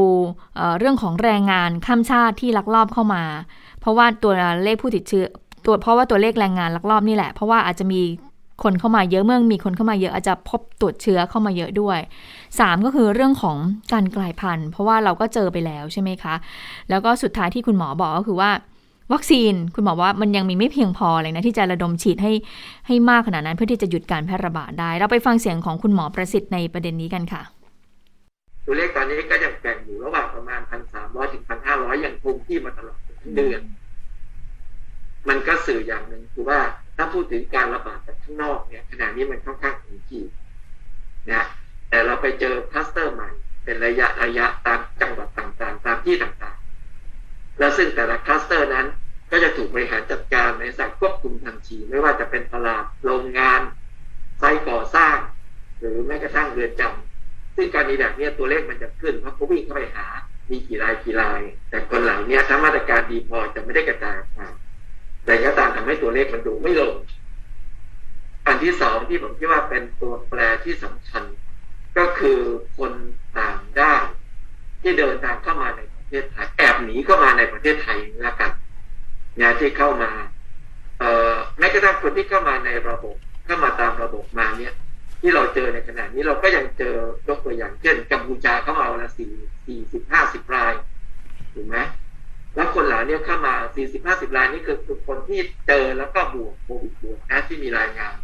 [0.56, 3.22] เเรื่องของแรงงานข้ามชาติที่ลักลอบเข้ามา
[3.80, 4.32] เพราะว่าตัว
[4.64, 5.26] เลขผู้ติดเชื้อ
[5.66, 8.00] ตัวเพราะว่าตัวเลขแรงงานลักลอบนี่แหละ เพราะว่าอาจจะมี
[8.64, 11.98] คนเข้ามาเยอะเมื่อมีคนเข้ามาเยอะอาจจะพบตรวจเชื้อเข้ามาเยอะด้วย
[12.46, 13.56] 3 ก็คือเรื่องของ
[13.92, 16.34] การกลายพันธุ์ เพราะว่าเราก็เจอไปแล้วใช่ไหมคะ
[16.90, 18.50] แล้วก็สุดท้ายที่คุณหมอบอกก็คือว่า
[19.12, 22.32] วัคซีนคุณหมอว่ามันยังมีไม่เพียงพอเลยนะที่จะระดมฉีดให้
[22.86, 27.42] ให้มากขนาดนั้น เพื่อที่จะหยุดการแพร่ระบาดได้ เราไปฟังเสียงของคุณหมอประสิทธิ์ในประเด็นนี้กันค่ะ
[28.66, 32.98] ตัวเลขตอนนี้ก็ยังแบ่งอยู่ระหว่างประมาณพันสามร้อยถึงพันห้าร้อยอยังคงที่มาตลอด
[33.36, 33.62] เดือน
[35.28, 36.58] มันก็สื่ออย่างหนึ่งคือว่า
[37.02, 40.30] ถ้าพูดถึงการระบาดจากข้างนอกเนี่ยขณะนี้มันค่อนข้างถึงขีด
[41.30, 41.44] นะ
[41.90, 43.30] แต่เราไปเจอคลัสเตอร์ใหม่
[43.64, 48.86] เป็นระยะระยะตามจังหวัดต่างๆ ตามที่ต่างๆ แล้วซึ่งแต่ละคลัสเตอร์นั้น
[49.30, 53.60] ก็จะถูกบริหารจัดการในสักควบคุมทันทีไม่ว่าจะเป็นตลาดโรงงาน
[54.38, 55.16] ไซต์ก่อสร้าง
[55.78, 60.06] หรือแม้กระทั่งเรือนจำซึ่งการนี้แบบนี้ตัวเลขมันจะขึ้นเพราะเขาวิ่งเข้าไปหา
[60.50, 61.40] มีกี่รายกี่ราย
[61.70, 64.48] แต่คนเหล่านี้ถ้ามาตรการดีพอจะไม่ได้กระจายออกมา
[65.24, 66.94] แต่ก็ตามทำให้ตัวเลขมันดูไม่ลง
[68.46, 71.24] อันที่สองที่ผมคิดว่าเป็นตัวแปรที่สำคัญ
[71.98, 72.38] ก็คือ
[72.76, 72.92] คน
[73.38, 74.04] ต่างด้าว
[74.82, 78.50] ที่เดินทางเข้ามาในประเทศไทยแอบหนีเข้ามาในประเทศไทยแล้วกัน
[79.36, 80.10] เนี่ยที่เข้ามา
[80.98, 84.72] เอ่อแม้กระทั่งคนที่เข้ามาในระบบเข้ามาตามระบบมาเนี่ย
[85.20, 86.96] ที่เราเจอในขณะนี้เราก็ยังเจอ
[87.28, 89.32] ยกตัวอย่างเช่นกัมพูชาเข้ามาวันละสี่
[89.66, 90.72] สี่สิบห้าสิบราย
[91.54, 91.76] ถูกไหม
[92.54, 98.14] แล้วคนเหล่านี้เข้ามาสี่สิบห้าสิบรายนี่คือคือคนที่เจอแล้วก็บวกโควิดบวกนะที่มีรายงาน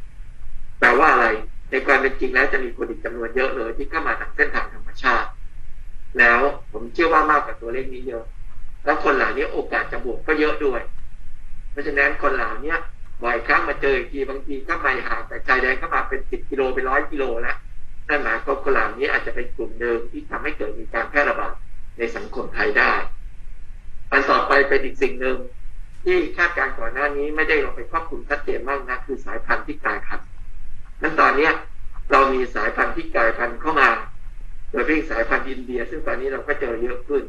[0.80, 1.26] แปลว่าอะไร
[1.71, 5.28] ในความเป็นจริงแล้วจะมีคนอีกจำนวนเยอะเลย ที่เข้ามาทางเส้นทางธรรมชาติ
[6.18, 6.40] แล้ว
[6.73, 8.25] ผมเชื่อว่ามากกว่าตัวเลขนี้เยอะ
[8.85, 10.80] แล้วคนเหล่านี้โอกาสจะบวกก็เยอะด้วย
[11.71, 12.75] เพราะฉะนั้นคนเหล่านี้
[13.23, 17.56] บ่อยครั้งมาเจออีกทีบางทีก็ไปห่างแต่ชายแดนเข้ามาเป็นสิบกิโลเป็นร้อยกิโลแล้ว
[18.09, 21.52] นั่นหมายความคนเหล่านี้อาจจะเป็นกลุ่มหนึ่งที่ทำให้เกิดมีการแพร่ระบาด
[21.99, 22.92] ในสังคมไทยได้
[24.10, 25.36] อันต่อไปเป็นอีกสิ่งหนึ่ง
[26.04, 30.26] ที่คาดการณ์ก่อนหน้านี้ไม่ได้ลงไปครอบคลุมชัดเจนมากนะคือสายพันธุ์ที่กลายพันธุ์
[31.02, 31.52] นั้นตอนเนี้ย
[32.12, 33.88] เรามีสายพันธุ์ที่กลายพันธุ์เข้ามา
[34.70, 37.22] โดยเฉพาะสายพันธุ์อินเดีย ซึ่งตอนนี้เราก็เจอเยอะขึ้น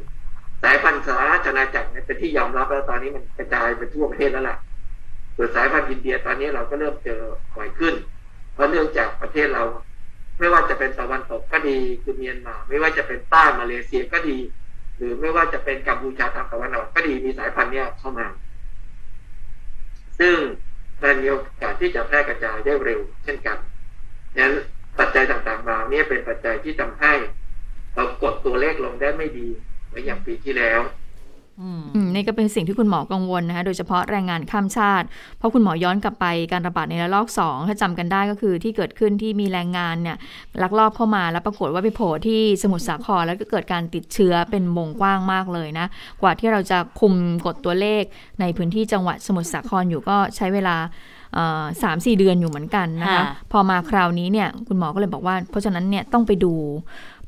[0.62, 4.56] สายพันธุ์สหราชอาณาจักรเนี่ยเป็นที่ยอมรับแล้วตอนนี้มันกระจายไปทั่วประเทศแล้วล่ะ
[5.36, 7.20] ส่วนสายพันธุ์อินเดียตอนนี้เราก็เริ่มเจอ
[7.56, 7.94] บ่อยขึ้น
[8.54, 9.64] เพราะเนื่องจากประเทศเรา
[10.38, 14.38] ไม่ว่าจะเป็นตะวันตกก็ดีคือเมียนมา ไม่ว่าจะเป็นใต้มาเลเซียก็ดี
[14.98, 18.26] หรือไม่ว่าจะเป็นกัมพูชาทางตะวันออกก็ดีมีสายพันธุ์เนี้ยเข้ามา
[20.20, 20.36] ซึ่ง
[21.02, 23.58] มันมีโอกาสที่จะแพร่กระจายได้เร็ว เช่นกัน
[24.38, 24.54] นั้น
[24.98, 27.12] ปัจจัยต่างๆมาเนี่ยเป็นปัจจัยที่ทำให้
[27.94, 29.48] เรากดตัวเลขลงได้ไม่ดี
[29.86, 30.80] เหมือนอย่างปีที่แล้ว
[32.14, 35.06] นี่ก็เป็นสิ่งที่คุณหมอกังวลนะคะโดยเฉพาะแรงงานข้ามชาติ
[35.38, 40.16] เพราะคุณหมอย้อนกลับไปการระบาดในระลอกสองถ้าจำกันได้ก็คือที่เกิดขึ้นที่มีแรงงานเนี่ย
[40.62, 45.86] ลักลอบเข้ามาแล้วปรากฏว่าไปโผล่ที่สมุทรสาครแล้วก็เกิดการติดเชื้อเป็นวงกว้างมากเลยนะ
[46.22, 47.14] กว่าที่เราจะคุม
[47.46, 48.02] กดตัวเลข
[48.40, 50.76] ในพื้นที่จังหวัดสมุทรสาครอยู่ก็ใช้เวลา
[51.82, 56.54] สามสี่เดือนอยู่เหมือนกันนะคะพอมาคราวนี้เนี่ยคุณหมอก็เลยบอกว่า เพราะฉะนั้นเนี่ยต้องไปดู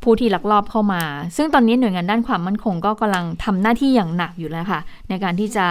[0.02, 1.02] ผู้ที่ลักลอบเข้ามา
[1.36, 5.66] ซึ่งตอนนี้หน่วยงานด้านความมั่นคงก็กำลังทำหน้าที่อย่างหนักอยู่แล้วค่ะ ในการที่จะ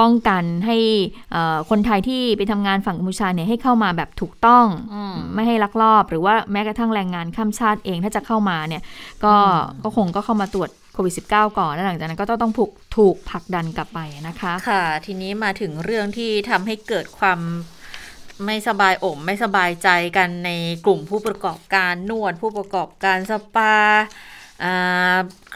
[0.00, 0.76] ป้องกันให้
[1.70, 8.82] คนไทยที่ไปทำงานฝั่งกัมพูชาเนี่ยให้เข้ามาแบบถูกต้องอมไม่ให้ลักลอบ หรือว่าแม้กระทั่งแรงงานข้ามชาติเองถ้าจะเข้ามาเนี่ย
[9.24, 9.34] ก็
[9.82, 17.40] ก็คงก็เข้ามาตรวจโควิด -19 ก่อน แล้วหลังจากนั้นก็ต้องถูกถูกผลักดันกลับไปนะคะ ค่ะ ทีนี้มาถึงเรื่องที่ทำให้เกิดความ
[18.44, 20.50] ไม่สบายอกไม่สบายใจกันใน
[20.84, 23.74] กลุ่มผู้ประกอบการนวด ผู้ประกอบการสปา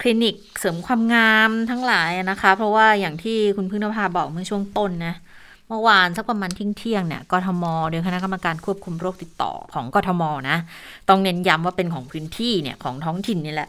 [0.01, 5.14] คลินิกเสริมความงามทั้งหลายนะคะ เพราะว่าอย่างที่คุณพึ่งนภาบอกเมื่อช่วงต้นนะ
[5.69, 10.59] เมื่อวานสักประมาณทิ้งเที่ยงเนี่ยกทม โดยคณะกรรมการควบคุมโรคติดต่อของกทมนะ
[11.09, 13.69] ต้องเน้นย้ำว่าเป็นของพื้นที่เนี่ยของท้องถิ่นนี่แหละ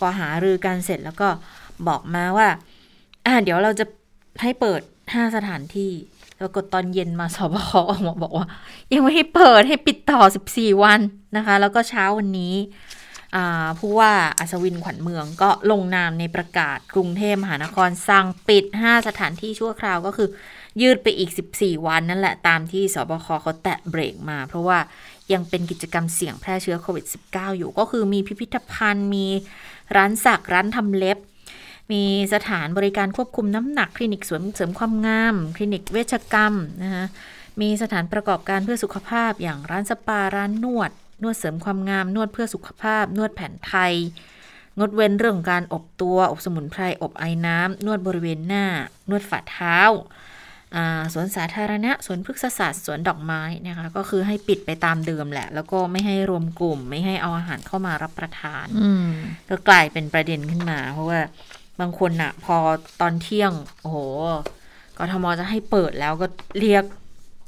[0.00, 1.28] ก็หารือกันเสร็จแล้วก็
[1.88, 2.48] บอกมาว่า
[3.26, 3.84] อ่าเดี๋ยวเราจะ
[4.42, 4.80] ให้เปิด
[5.14, 5.92] ห้าสถานที่
[6.38, 8.46] แล้วกดตอนเย็นมาสบคออกมาบอกว่า
[8.92, 10.20] ยังไม่ให้เปิดให้ปิดต่อ
[10.52, 11.00] 14 วัน
[11.36, 12.54] นะคะ แล้วก็เช้าวันนี้
[13.78, 20.28] ผู้ว่าอัศวินขวัญเมืองก็ลงนามในประกาศกรุงเทพมหานครสั่งปิด 5 สถานที่ชั่วคราวก็คือ
[20.80, 24.78] ยืดไปอีก 14 วันนั่นแหละตามที่สบคเขาแตะเบรกมา เพราะว่า
[25.32, 29.26] ยังเป็นกิจกรรมเสี่ยงแพร่เชื้อโควิด -19 อยู่ก็คือมีพิพิธภัณฑ์มี
[29.96, 31.18] ร้านสักร้านทำเล็บ
[31.92, 37.04] มีสถานบริการควบคุมน้ำหนักคลินิกเสริมเสริมความงาม คลินิกเวชกรรมนะคะ
[37.60, 40.90] มีสถานประกอบการเพื่อสุขภาพอย่างร้านสปาร้านนวด
[41.22, 43.94] นวดเสริมความงาม นวดเพื่อสุขภาพ นวดแผนไทย
[44.78, 48.64] งดเว้นเรื่องการอบตัว อบสมุนไพร อบไอ้น้ำ นวดบริเวณหน้า
[49.10, 49.78] นวดฝ่าเท้า
[51.12, 58.66] สวนสาธารณะ สวนพฤกษศาสตร์ สวนดอกไม้นะคะ ก็คือให้ปิดไปตามเดิมแหละ แล้วก็ไม่ให้รวมกลุ่ม ไม่ให้เอาอาหารเข้ามารับประทาน
[59.48, 61.20] ก็กลายเป็นประเด็นขึ้นมา เพราะว่า
[61.80, 62.56] บางคนอะพอ
[63.00, 63.98] ตอนเที่ยง โอ้โห
[64.98, 66.26] กทมจะให้เปิดแล้วก็
[66.60, 66.84] เรียก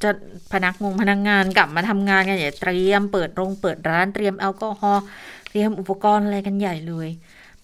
[0.02, 0.10] จะ
[0.52, 5.02] พนักงงพนักงงานกลับมาทำงานกันใหญ่เตรียมเปิดโรงเปิดร้านเตรียมแอลกอฮอล์
[5.50, 7.08] เตรียมอุปกรณ์อะไรกันใหญ่เลย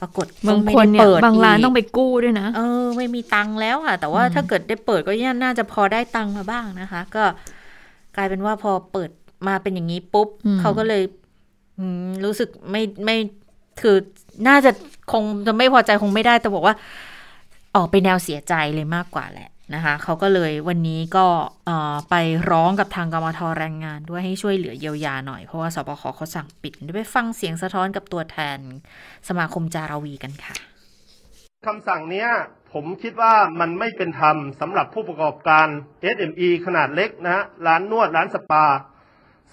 [0.00, 7.24] ปรากฏบางคนเนี่ยบางร้านต้องไปกู้ด้วยนะเออ ไม่มีตังค์แล้วค่ะ แต่ว่าถ้าเกิดได้เปิดก็น่าจะพอได้ตังค์มาบ้างนะคะ ก็
[8.16, 9.11] กลายเป็นว่าพอเปิด
[9.48, 10.29] มาเป็นอย่างนี้ปุ๊บ
[10.61, 11.02] เขาก็เลย
[12.24, 13.16] รู้สึกไม่ไม่
[13.81, 13.97] คือ
[14.49, 14.71] น่าจะ
[15.12, 16.75] คงจะไม่พอใจคงไม่ได้แต่บอกว่า
[17.77, 21.27] ออกไปแนวเสียใจเลยมากกว่าแหละนะคะเขาก็เลยวันนี้ก็
[22.11, 22.15] ไป
[22.51, 28.59] ร้องกับทางกรมทแรงงานด้วยให้ช่วยเหลือเยียวยาหน่อย เพราะว่าสบคเขาสั่งปิดไปฟังเสียงสะท้อนกับตัวแทน
[29.29, 30.55] สมาคมจาราวีกันค่ะ
[31.67, 32.27] คำสั่งนี้
[32.73, 35.67] ผมคิดว่ามันไม่เป็นธรรมสำหรับผู้ประกอบการ
[36.15, 38.65] SME ขนาดเล็กนะฮะร้านนวดร้านสปา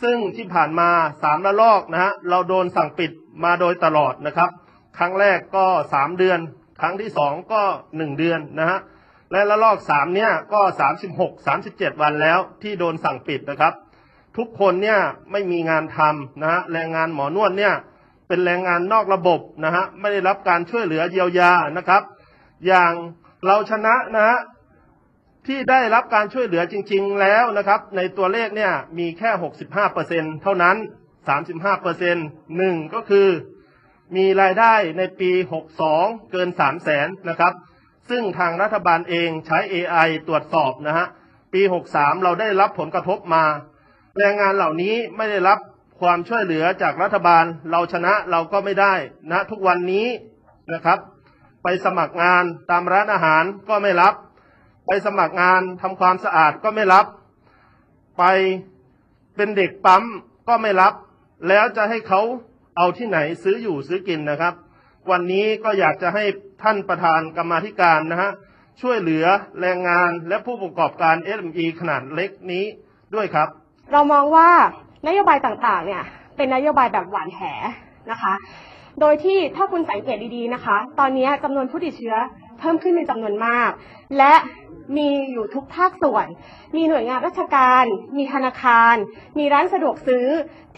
[0.02, 0.90] ซึ่งที่ผ่านมา
[1.24, 3.12] สามระลอกนะฮะเราโดนสั่งปิด
[3.44, 4.50] มาโดยตลอดนะครับ
[4.98, 6.40] ครั้งแรกก็สามเดือน
[6.82, 7.62] ครั้งที่สองก็
[7.98, 8.80] หนึ่งเดือนนะฮะ
[9.32, 13.74] และระลอกสามเนี่ยก็สามสิบหกสามสิบเจ็ดวันแล้วที่โดนสั่งปิดนะครับ
[14.38, 15.00] ทุกคนเนี่ย
[15.32, 17.74] ไม่มีงานทำนะฮะแรงงานหมอนวดเนี่ย
[18.28, 22.02] เป็นแรงงานนอกระบบนะฮะไม่ได้รับการช่วยเหลือเยียวยานะครับ
[22.68, 22.92] อย่าง
[23.46, 24.38] เราชนะนะฮะ
[25.48, 30.76] ที่ได้รับการช่วยเหลือจริง ๆ แล้วนะครับ ในตัวเลขเนี่ยมีแค่หกสิบห้าเปอร์เซ็นเท่านั้น
[31.28, 32.16] สามสิบห้าเปอร์เซ็น
[32.58, 33.28] หนึ่งก็คือ
[34.16, 37.54] มีรายได้ในปีหกสองเกินสามแสนนะครับ
[38.10, 41.08] ซึ่งทางรัฐบาลเองใช้ AI ตรวจสอบนะฮะ
[41.54, 41.62] ปี
[41.94, 43.44] 63 เราได้รับผลกระทบมา
[44.18, 45.60] แรงงานเหล่านี้ไม่ได้รับ
[46.02, 48.94] ความช่วยเหลือจากรัฐบาล เราชนะเราก็ไม่ได้
[49.32, 50.08] นะทุกวันนี้
[50.74, 51.00] นะครับ
[51.64, 54.14] ไปสมัครงานตามร้านอาหารก็ไม่รับ
[54.88, 57.06] ไปสมัครงานทำความสะอาดก็ไม่รับ
[58.18, 58.24] ไป
[59.36, 60.04] เป็นเด็กปั๊ม
[60.48, 60.94] ก็ไม่รับ
[61.48, 62.22] แล้วจะให้เขา
[62.78, 64.54] เอาที่ไหนซื้ออยู่ซื้อกินนะครับ
[65.12, 66.24] วันนี้ก็อยากจะให้
[66.64, 68.32] ท่านประธานกรรมาธิการนะฮะ
[68.82, 69.26] ช่วยเหลือ
[69.62, 72.66] แรงงานและผู้ประกอบการ SME ขนาดเล็กนี้
[73.16, 73.48] ด้วยครับ
[73.92, 74.50] เรามองว่า
[75.08, 76.04] นโยบายต่างๆ เนี่ย
[76.36, 77.42] เป็นนโยบายแบบหวานแห
[78.12, 78.34] นะคะ
[79.00, 82.16] โดยที่ถ้าคุณสังเกตดีๆนะคะ ตอนนี้จำนวนผู้ติดเชื้อ
[82.60, 83.70] เพิ่มขึ้นเป็นจำนวนมาก
[84.18, 84.34] และ
[84.98, 86.28] มีอยู่ทุกภาคส่วน
[86.76, 87.86] มีหน่วยงานราชการ
[88.18, 88.96] มีธนาคาร
[89.38, 90.28] มีร้านสะดวกซื้อ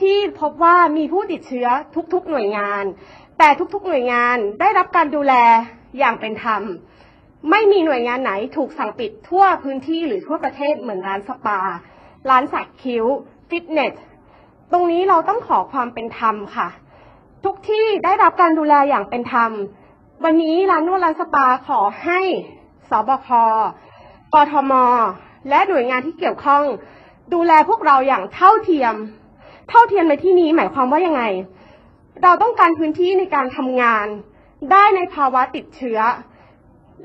[0.02, 1.68] ที่พบว่ามีผู้ติดเชื้อ
[2.14, 2.84] ทุกๆหน่วยงาน
[3.38, 5.34] แต่ทุกๆหน่วยงานได้รับการดูแล
[6.00, 6.62] อย่างเป็นธรรม
[7.52, 11.60] ไม่มีหน่วยงานไหนถูกสั่งปิดทั่วพื้นที่หรือทั่วประเทศเหมือนร้านสปา
[12.30, 13.06] ร้านสักคิ้ว
[13.50, 13.94] ฟิตเนส
[14.72, 16.68] ตรงนี้เราต้องขอความเป็นธรรมค่ะ
[17.46, 19.52] ทุกที่ได้รับการดูแลอย่างเป็นธรรม
[20.24, 22.20] วันนี้ร้านนวดร้านสปาขอให้
[22.90, 23.30] สบค
[24.36, 24.74] กทม
[25.50, 26.64] และหน่วยงานที่เกี่ยวข้อง
[27.34, 28.96] ดูแลพวกเราอย่างเท่าเทียม
[29.70, 31.24] เท่าเทียมในที่นี้หมายความว่ายังไง
[32.24, 34.08] เราต้องการพื้นที่ในการทำงาน
[34.72, 36.00] ได้ในภาวะติดเชื้อ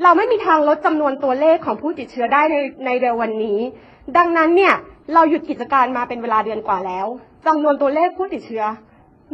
[0.02, 3.58] เราไม่มีทางลดจำนวนตัวเลขของผู้ติดเชื้อได้ในในเร็ววันนี้
[4.16, 4.74] ดังนั้นเนี่ย
[5.14, 7.06] เราหยุดกิจการมาเป็นเวลาเดือนกว่าแล้ว
[7.46, 8.64] จำนวนตัวเลขผู้ติดเชื้อ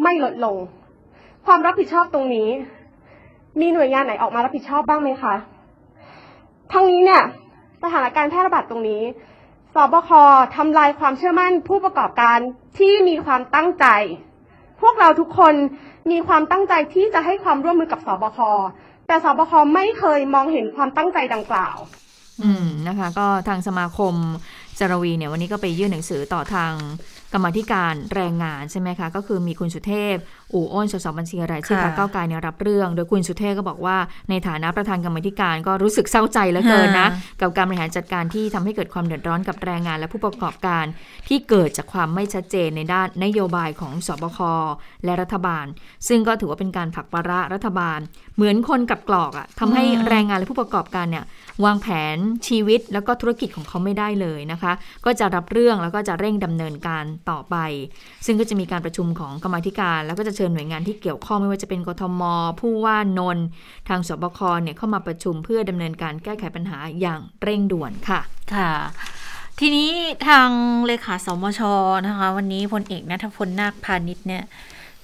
[0.02, 0.56] ไม่ลดลง
[1.46, 2.48] ความรับผิดชอบตรงนี้
[3.60, 5.34] มีหน่วยงานไหนออกมารับผิดชอบบ้างไหมคะ
[6.72, 7.22] ทั้งนี้เนี่ย
[7.92, 9.02] ถานการณ์แพร่ระบาดตรงนี้
[9.74, 10.10] สบค
[10.56, 12.38] ทำลายความเชื่อมั่นผู้ประกอบการ
[12.78, 13.86] ที่มีความตั้งใจ
[14.80, 15.54] พวกเราทุกคน
[16.10, 18.38] มีความตั้งใจที่จะให้ความร่วมมือกับสบค
[19.06, 21.76] แต่สบคไม่เคยมองเห็นความตั้งใจดังกล่าว
[22.42, 24.14] อืมนะคะ ก็ทางสมาคม
[24.78, 26.72] จารวีเนี่ยวันนี้ก็ไปยื่นหนังสือต่อทาง
[27.32, 30.16] กรรมธิการแรงงานใช่ไหมคะก็คือมีคุณสุเทพ
[30.52, 33.96] อู่อ้นสสบัญชีรายชื่อพรรคเก้าไกลเนี่ยรับเรื่อง โดยคุณสุเทพก็บอกว่า
[34.30, 37.08] ในฐานะประธานกรรมธิการก็รู้สึกเศร้าใจเหลือเกินนะ
[37.40, 40.84] กับการบริหารจัดการที่ทำให้เกิดความเดือดร้อนกับแรงงานและผู้ประกอบการ
[41.28, 44.38] ที่เกิดจากความไม่ชัดเจนในด้านนโยบายของสบค
[45.04, 45.66] และรัฐบาล
[46.08, 47.98] ซึ่งก็ถือว่าเป็นการผลักประรัฐบาล
[48.36, 51.24] เหมือนคนกับกรอกอะ่ะทำให้แรงงานและผู้ประกอบการเนี่ย
[51.64, 52.16] วางแผน
[52.48, 54.72] ชีวิตแล้วก็ธุรกิจของเขาไม่ได้เลยนะคะ
[55.04, 57.56] ก็จะรับเรื่องแล้วก็จะเร่งดำเนินการต่อไป
[58.26, 62.22] ซึ่งก็จะมีการประชุมของกรรมธิการ แล้วก็จะเชิญหน่วยงานที่เกี่ยวข้องไม่ว่าจะเป็นกทม
[62.60, 63.38] ผู้ว่านน
[63.88, 68.20] ทางสบคเนี่ยเข้ามาประชุมเพื่อดำเนินการแก้ไขปัญหาอย่างเร่งด่วนค่ะ
[68.54, 68.72] ค่ะ
[69.60, 69.90] ทีนี้
[70.28, 70.48] ทาง
[70.86, 71.60] เลขาสมช
[72.06, 74.44] นะคะ วันนี้พลเอกนัทพลนาคพาณิชย์เนี่ย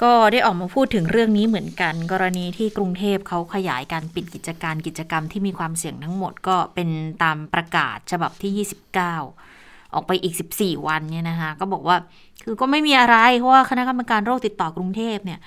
[0.03, 6.89] ก็ได้ออกมาพูดถึงเรื่องนี้เหมือนกัน กรณีที่กรุงเทพเขาขยายการปิดกิจการกิจกรรมที่มีความเสี่ยงทั้งหมดก็เป็น
[7.23, 9.52] ตามประกาศฉบับที่ 29
[9.95, 11.97] ออกไปอีก 14 วันเนี่ยนะคะ ก็บอกว่า
[12.45, 15.41] คือก็ไม่มีอะไร เพราะว่าคณะกรรมการโรคติดต่อกรุงเทพเนี่ย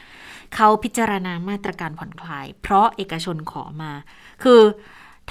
[0.55, 3.91] เขาพิจารณามาตรการผ่อนคลาย เพราะเอกชนขอมา
[4.43, 4.61] คือ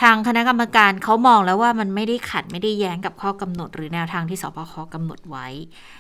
[0.03, 5.47] ทางคณะกรรมการเขามองแล้วว่ามันไม่ได้ขัดไม่ได้แย้งกับข้อกำหนด หรือแนวทางที่สปคกำหนดไว้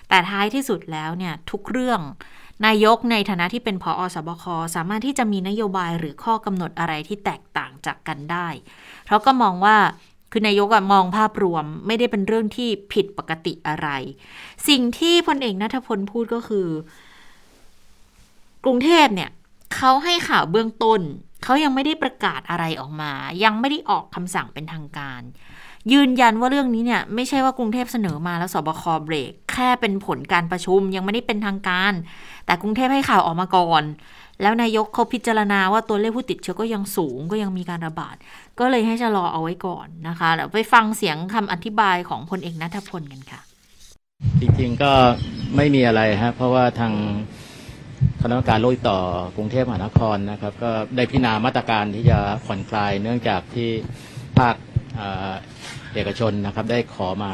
[0.08, 2.00] แต่ท้ายที่สุดแล้วเนี่ยทุกเรื่อง
[2.66, 8.48] นายกในฐานะที่เป็นพออสบคสามารถที่จะมีนโยบายหรือข้อกำหนดอะไรที่แตกต่างจากกันได้
[9.04, 9.76] เพราะก็มองว่า
[10.36, 13.88] คือนายกมองภาพรวมไม่ได้เป็นเรื่องที่ผิดปกติอะไร
[14.68, 16.68] สิ่งที่พลเอกนัทพลพูดก็คือ
[18.64, 19.30] กรุงเทพเนี่ย
[19.74, 21.00] เขาให้ข่าวเบื้องต้น
[21.42, 23.12] เขายังไม่ได้ประกาศอะไรออกมา
[23.44, 25.22] ยังไม่ได้ออกคำสั่งเป็นทางการ
[25.92, 31.92] ยืนยันว่าเรื่องนี้เนี่ย ไม่ใช่ว่ากรุงเทพเสนอมาแล้วสบคเบรก แค่เป็นผลการประชุมยังไม่ได้เป็นทางการ
[32.46, 33.82] แต่กรุงเทพให้ข่าวออกมาก่อน
[34.42, 38.16] แล้วนายกเขาพิจารณาว่าตัวเลขผู้ติดเชื้อก็ยังสูงก็ยังมีการระบาด
[38.58, 43.40] ก็เลยให้ชะลอเอาไว้ก่อนนะคะเดี๋ยวไปฟังเสียงคำอธิบายของพลเอกนัทพลกันค่ะ
[44.40, 44.92] จริงๆก็
[45.56, 46.92] ไม่มีอะไรฮะเพราะว่าทาง
[48.20, 49.00] คณะกรรมการโรคติดต่อ
[49.36, 53.68] กรุงเทพมหานครนะครับ ก็ได้พิจารณามาตรการที่จะผ่อนคลายเนื่องจากที่
[54.38, 54.54] ภาค
[55.94, 57.32] เอกชนนะครับได้ขอมา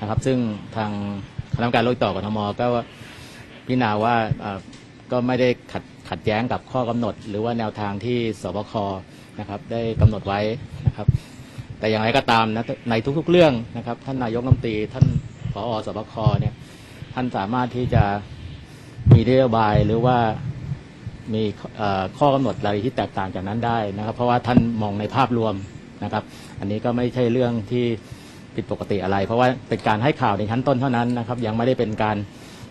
[0.00, 0.38] นะครับ ซึ่ง
[0.76, 0.90] ทาง
[1.54, 2.66] คณะกรรมการโรคติดต่อกทมก็
[3.66, 4.14] พิจารณาว่า
[5.12, 8.72] ก็ไม่ได้ขัด ขัดแย้งกับข้อกำหนด หรือว่าแนวทางที่สบค
[9.40, 10.40] นะครับได้กำหนดไว้
[10.86, 11.06] นะครับ
[11.78, 15.06] แต่อย่างไรก็ตามนะในทุกๆเรื่องนะครับ ท่านนายกรัฐมนตรีท่าน
[15.52, 16.54] ผอสบคเนี่ย
[17.14, 18.04] ท่านสามารถที่จะ
[19.12, 20.16] มีนโยบายหรือว่า
[21.34, 21.42] มี
[22.18, 25.54] ข้อกำหนดอะไรที่แตกต่างจากนั้นได้นะครับ เพราะว่าท่านมองในภาพรวม
[26.04, 26.24] นะครับ
[26.60, 27.84] อันนี้ก็ไม่ใช่เรื่องที่
[28.54, 32.16] ผิดปกติอะไร เพราะว่าเป็นการให้ข่าวในชั้นต้นเท่านั้นนะครับ ยังไม่ได้เป็นการ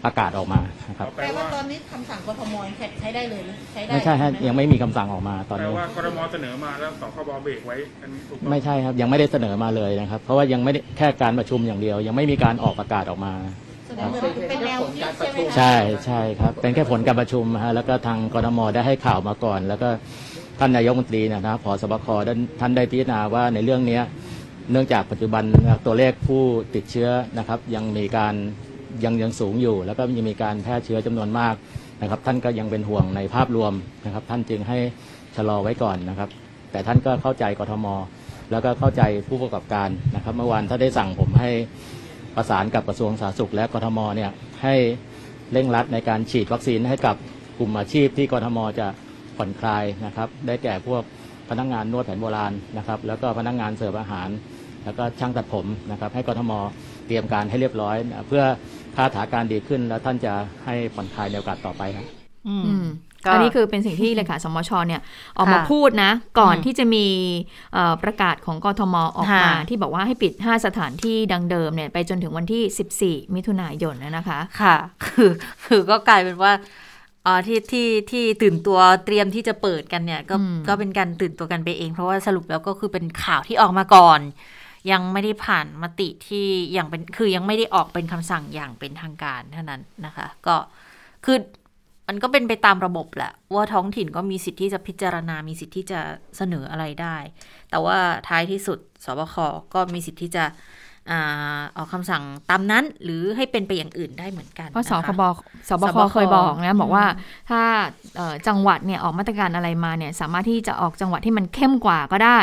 [0.05, 0.59] ประกาศออกมา
[0.89, 2.55] นะครับแปลว่าตอนนี้คำสั่งกทม
[2.99, 13.33] ใช้ได้เลยใช้ได้ไม่ใช่ฮะหยังไม่มีคำสั่งออกมาตอนแปลนี้ว่ากรมเสนอมาแล้วสคบเบรกไว้อันนี้ถูกต้องไม่ใช่ครับยังไม่ได้เสนอมาเลยนะครับ เพราะว่ายังไม่ได้แค่การประชุมอย่างเดียว ยังไม่มีการออกประกาศออกมา
[13.87, 15.73] แสดงว่าเป็นแนวคิดใช่ไหมคะใช่
[16.05, 19.89] ใช่ครับ เป็นแค่ผลการประชุมฮะแล้วก็ทางกรทมได้ให้ข่าวมาก่อน แล้วก็
[20.59, 24.03] ท่านนายกรัฐมนตรีเนยนะครับผอสบคท่านท่านได้พิจารณาว่าในเรื่องเนี้ย
[24.71, 25.43] เนื่องจากปัจจุบัน
[25.85, 26.43] ตัวเลขผู้
[26.75, 28.33] ติดเชื้อนะครับ ยังมีการ
[29.05, 31.55] ยังยังสูงอยู่ แล้วก็ยังมีการแพร่เชื้อจำนวนมาก
[32.01, 33.73] นะครับ ท่านก็ยังเป็นห่วงในภาพรวม
[34.05, 34.77] นะครับ ท่านจึงให้
[35.35, 36.29] ชะลอไว้ก่อนนะครับ
[36.71, 37.87] แต่ท่านก็เข้าใจกทม
[38.51, 41.49] แล้วก็เข้าใจผู้ประกอบการนะครับ เมื่อวานถ้านได้สั่งผมให้
[42.35, 44.31] ประสานกับกระทรวงสาธารณสุขและกทมเนี่ย
[44.63, 44.75] ให้
[45.51, 47.15] เร่งรัดในการฉีดวัคซีนให้กับ
[47.57, 48.87] กลุ่มอาชีพที่กทมจะ
[49.37, 51.03] ผ่อนคลายนะครับ ได้แก่พวก
[51.49, 54.29] พนักงานนวดแผนโบราณนะครับ แล้วก็พนักงานเสิร์ฟอาหาร
[54.83, 56.51] แล้วก็ช่างตัดผมนะครับ ให้กทม
[57.07, 58.43] เตรียมการให้เรียบร้อยนะเพื่อ
[58.95, 60.33] ถ้าสถานการณ์ดีขึ้นแล้วท่านจะ
[60.65, 62.05] ให้ผ่อนคลายในโอกาสต่อไปครับ
[62.47, 62.87] อืมอืม
[63.25, 65.01] ก็อันนี้คือเป็นสิ่งที่เลขาสมชเนี่ย
[65.37, 67.05] ออกมาค่ะพูดนะ ก่อนอืมที่จะมี
[67.73, 74.75] เอ่อประกาศของกทมออกมาค่ะที่บอกว่าให้ปิด 5 สถานที่ดังเดิมเนี่ยไปจนถึงวันที่ 14 มิถุนายนนะคะค่ะ
[75.05, 75.31] คือ
[75.65, 76.51] คือก็กลายเป็นว่า
[77.25, 84.19] อ่าที่ที่ที่ตื่นตัวเตรียมที่จะเปิดกันเนี่ย ก็อืมก็เป็นการตื่นตัวกันไปเอง เพราะว่าสรุปแล้วก็คือเป็นข่าวที่ออกมาก่อน
[84.91, 90.55] ยังไม่ได้ผ่านมติที่อย่างเป็นคือยังไม่ได้ออกเป็นคำสั่งอย่างเป็นทางการเท่านั้นนะคะ ก็
[91.25, 91.37] คือ
[92.07, 95.99] มันก็เป็นไปตามระบบแหละ ว่าท้องถิ่นก็มีสิทธิ์ที่จะพิจารณา มีสิทธิ์ที่จะ
[96.37, 97.15] เสนออะไรได้
[97.69, 97.97] แต่ว่า
[98.29, 99.35] ท้ายที่สุดสบค
[99.73, 100.45] ก็มีสิทธิ์ที่จะ
[101.11, 105.21] อ่าออกคำสั่งตามนั้น หรือให้เป็นไปอย่างอื่นได้เหมือนกัน เพราะสนคคบ
[105.69, 107.61] สบสคบคเคยบอกนะบอกว่าอืมถ้า
[108.15, 112.39] เอ่อจังหวัดเนี่ยออกมาตรการอะไรมาเนี่ยสามารถที่จะออกจังหวัดที่มันเข้มกว่าก็ได้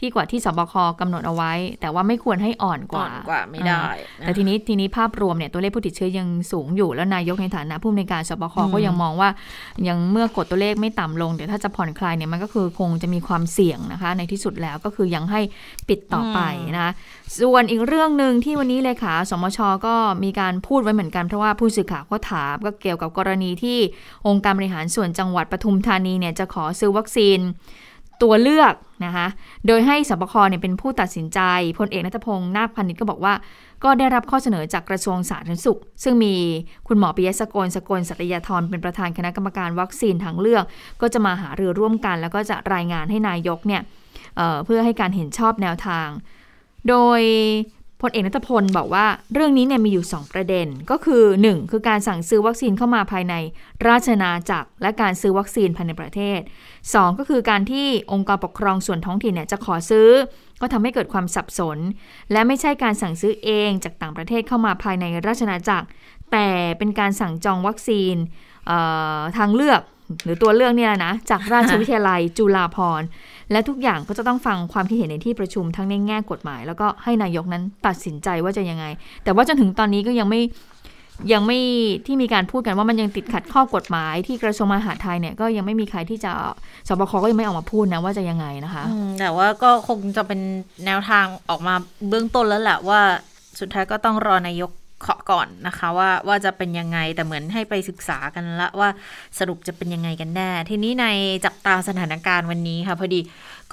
[0.00, 3.82] ที่กว่าที่สบคกำหนดเอาไว้ แต่ว่าไม่ควรให้อ่อนกก่อว่านกว่าไม่ได้
[4.18, 9.28] แต่ทีนี้ทีนี้ภาพรวมเนี่ยตัวเลขผู้ติดเชื้อยังสูงอยู่แล้วนายกในฐานะผู้อำนวยการสบคอืมก็ยังมองว่า
[9.88, 15.40] ยังเมื่อกดตัวเลขไม่ต่ำลงเดี๋ยวถ้าจะผ่อนคลายเนี่ยมันก็คือคงจะมีความเสี่ยงนะคะ ในที่สุดแล้วก็คือยังให้
[15.88, 16.40] ปิดต่อไป
[16.74, 16.92] นะคะ
[17.40, 23.78] ส่วนอีกเรื่องหนึ่งที่วันนี้เลขาสมชก็มีการพูดไว้เหมือนกันเพราะว่าผู้สื่อข่าวก็ถามก็เกี่ยวกับกรณีที่
[24.26, 27.40] องค์การบริหารส่วนจังหวัดปทุมธานีเนี่ยจะขอซื้อวัคซีน
[28.22, 28.74] ตัวเลือก
[29.04, 29.26] นะคะ
[29.66, 31.40] โดยให้สบคเนี่ยเป็นผู้ตัดสินใจ
[31.78, 33.34] พลเอกนัทพงศ์นาคพันิชก็บอกว่า
[33.84, 36.34] ก็ได้รับข้อเสนอจากกระทรวงสาธารณสุข ซึ่งมี
[36.88, 40.64] คุณหมอปิยะสกลสกลสัตยาธรเป็นประธานคณะกรรมการวัคซีนทางเลือก
[41.00, 43.82] ก็จะมาหารือร่วมกัน แล้วก็จะรายงานให้นายกเนี่ย
[44.36, 46.08] เเพื่อให้การเห็นชอบแนวทาง
[46.88, 47.20] โดย
[48.02, 53.34] พลเอกนัทพลบอกว่าเรื่องนี้เนี่ยมีอยู่ 2 ประเด็น ก็คือ 1 คือการสั่งซื้อวัคซีนเข้ามาภายใน
[53.88, 56.40] ราชนาจักร และการซื้อวัคซีนภายในประเทศ
[56.80, 60.08] 2 ก็คือการที่องค์กรปกครองส่วนท้องถิ่นเนี่ยจะขอซื้อ
[60.60, 61.78] ก็ทำให้เกิดความสับสน
[62.32, 65.86] และไม่ใช่การสั่งซื้อเองจากต่างประเทศเข้ามาภายในราชนาจักร
[66.32, 68.14] แต่เป็นการสั่งจองวัคซีน
[69.38, 69.82] ทางเลือก
[70.24, 73.06] หรือตัวเลือกเนี่ยนะจากราชวิทยาลัยจุฬาภรณ์
[73.52, 78.84] และทุกอย่างก็จะต้องฟังความคิดเห็นในที่ประชุมทั้งในแง่กฎหมาย แล้วก็ให้นายกนั้นตัดสินใจว่าจะยังไง
[79.24, 80.40] แต่ว่าจนถึงตอนนี้ก็ยังไม่
[81.32, 81.58] ยังไม่
[82.06, 86.32] ที่มีการพูดกันว่ามันยังติดขัดข้อกฎหมายที่กระทรวงมหาดไทยเนี่ยก็ยังไม่มีใครที่จะ
[86.88, 88.84] สบคก็ยังไม่ออกมาพูดนะว่าจะยังไงนะคะ
[89.20, 90.40] แต่ว่าก็คงจะเป็น
[90.86, 91.74] แนวทางออกมา
[92.08, 93.00] เบื้องต้นแล้วแหละว่า
[93.60, 98.88] สุดท้ายก็ต้องรอนายก เคาะก่อนนะคะว่าว่าจะเป็นยังไงแต่เหมือนให้ไปศึกษากันละว่า
[99.38, 101.06] สรุปจะเป็นยังไงกันแน่ ทีนี้ใน
[101.44, 103.20] จับตาสถานการณ์วันนี้ค่ะพอดี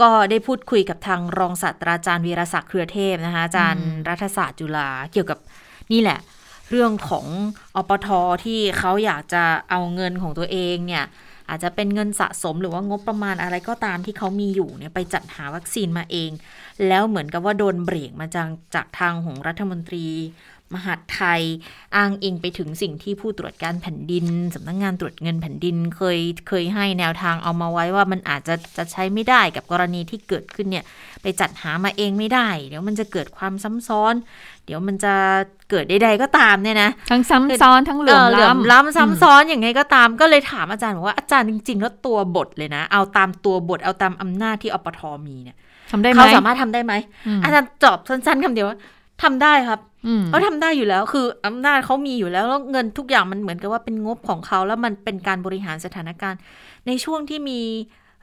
[0.01, 5.39] ก็ได้พูดคุยกับทางรองศาสตราจารย์วีรศักดิ์เครือเทพนะคะอาจารย์รัฐศาสตร์จุฬาเกี่ยวกับ
[5.91, 6.19] นี่แหละ
[6.69, 7.25] เรื่องของ
[7.75, 8.07] อปท
[8.43, 11.05] ที่เขาอยากจะเอาเงินของตัวเองเนี่ย
[11.49, 16.31] อาจจะเป็นเงินสะสมหรือว่างบประมาณอะไรก็ตามที่เขามีอยู่เนี่ยไปจัดหาวัคซีนมาเอง
[16.87, 20.05] แล้วเหมือนกับว่าโดนเบรกมาจากจากทางของรัฐมนตรี
[20.75, 21.41] มหาดไทย
[21.95, 30.85] อ้างอิงไปถึงสิ่งที่ผู้ตรวจการแผ่นดินสำนักงงานตรวจเงินแผ่นดินเคยเคยให้แนวทางเอามาไว้ว่ามันอาจจะจะใช้ไม่ได้กับกรณีที่เกิดขึ้นเนี่ย
[31.21, 34.13] ไปจัดหามาเองไม่ได้ เดี๋ยวมันจะเกิดความซ้ำซ้อน
[34.65, 35.13] เดี๋ยวมันจะ
[35.69, 45.57] เกิดใดๆก็ตามเนี่ยนะทั้งซ้ำซ้อนทั้งเหลื่อมเหลื่อมล้ำล้ำซ้ำซ้อนอย่างไงก็ตามก็เลยถามอาจารย์บอกว่าอาจารย์จริงๆแล้วตัวบทเลยนะ เอาตามตัวบทเอาตามอำนาจที่อปทมีเนี่ย
[45.91, 46.93] ทำได้ไหมเขาสามารถทำได้ไหม
[47.39, 48.77] มอาจารย์ตอบสั้นๆคำเดียวว่า
[49.21, 56.39] ทำได้ครับอืมเขาทำได้อยู่แล้ว คืออำนาจเขามีอยู่แล้วแล้วเงินทุกอย่างมันเหมือนกับว่าเป็นงบของเขาแล้วมันเป็นการบริหารสถานการณ์
[56.87, 57.61] ในช่วงที่มี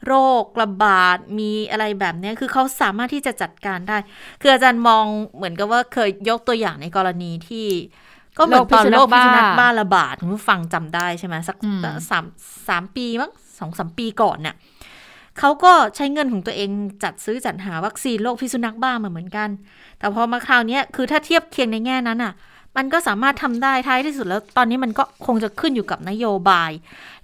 [0.06, 3.96] โรคระบาดมีอะไรแบบเนี้ยคือเขาสามารถที่จะจัดการได้
[4.40, 5.04] คืออาจารย์มอง
[5.36, 7.66] เหมือนกับว่าเคยยกตัวอย่างในกรณีที่
[8.38, 12.24] ก็เหมือนตอนโรคพิษสุนัขบ้าระบาดคุณผู้ฟังจำได้ใช่ไหมสักอืมสาม
[12.68, 14.54] สามปีมั้งสองสามปีก่อนเนี่ย
[15.40, 16.70] เขาก็ใช้เงินของตัวเอง
[17.02, 19.48] จัดซื้อจัดหาวัคซีนโรคพิษสุนัขบ้ามาเหมือนกัน
[19.98, 22.32] แต่พอมาคราวนี้คือถ้าเทียบเคียงในแง่นั้นอะ
[22.76, 26.70] มันก็สามารถทำได้ท้ายที่สุดแล้ว ตอนนี้มันก็คงจะขึ้นอยู่กับนโยบาย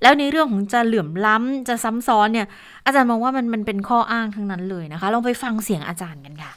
[0.03, 2.47] แล้วในเรื่องของจะเหลื่อมล้ำจะซ้ำซ้อนเนี่ย
[2.85, 6.53] อาจารย์มองว่ามันมันเป็นข้ออ้างทั้งนั้นเลยนะคะ ลองไปฟังเสียงอาจารย์กันค่ะ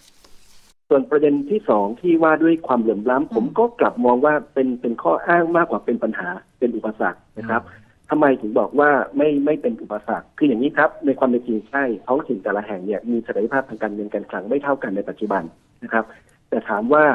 [0.89, 6.28] ส่วนประเด็นที่สองที่ว่าด้วยความเหลื่อมล้ำผมก็กลับมองว่าเป็นเป็นข้ออ้างมากกว่าเป็นปัญหา
[6.60, 7.62] เป็นอุปสรรคนะครับ
[8.10, 15.43] ทำไมถึงบอกว่าไม่ไม่เป็นอุปสรรคคืออย่างนี้ครับ ในความเป็นจริงใช่ท้องถิ่นแต่ละแห่งเนี่ยมีศักยภาพทางการเงินการคลังไม่เท่ากันในปัจจุบัน
[15.84, 16.06] นะครับ
[16.50, 17.06] แต่ถามว่า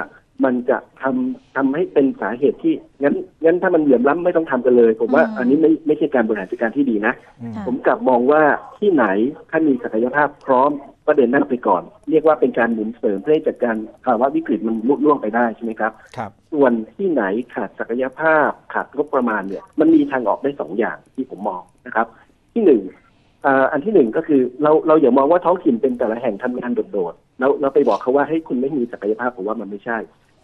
[0.44, 7.14] มันจะทำทำให้เป็นสาเหตุที่งั้นงั้นถ้ามันเหลื่อมล้ำไม่ต้องทำกันเลย ผมว่าอืมอันนี้ไม่ไม่ใช่การบริหารจัดการที่ดีนะ
[7.66, 8.42] ผมกลับมองว่า
[8.78, 9.06] ที่ไหน
[9.50, 10.70] ถ้ามีศักยภาพพร้อม
[11.06, 17.22] ก็เดินหน้าไปก่อน เรียกว่าเป็นการหมุนเสริมเพื่อให้จัดการภาวะวิกฤตมันลุล่วงไปได้ใช่ไหมครับครับ ส่วนที่ไหน
[17.54, 22.06] ขาดศักยภาพขาดงบประมาณเนี่ย มันมีทางออกได้สองอย่างที่ผมมองนะครับ
[22.54, 22.82] ที่หนึ่ง
[23.46, 29.98] อ่าอันที่หนึ่งก็คือเราเราอย่ามองว่าท้องถิ่นเป็นแต่ละแห่งทำงานโดดๆแล้วเราไปบอกเขาว่าให้ยคุณไม่มีศักยภาพผมว่ามันไม่ใช่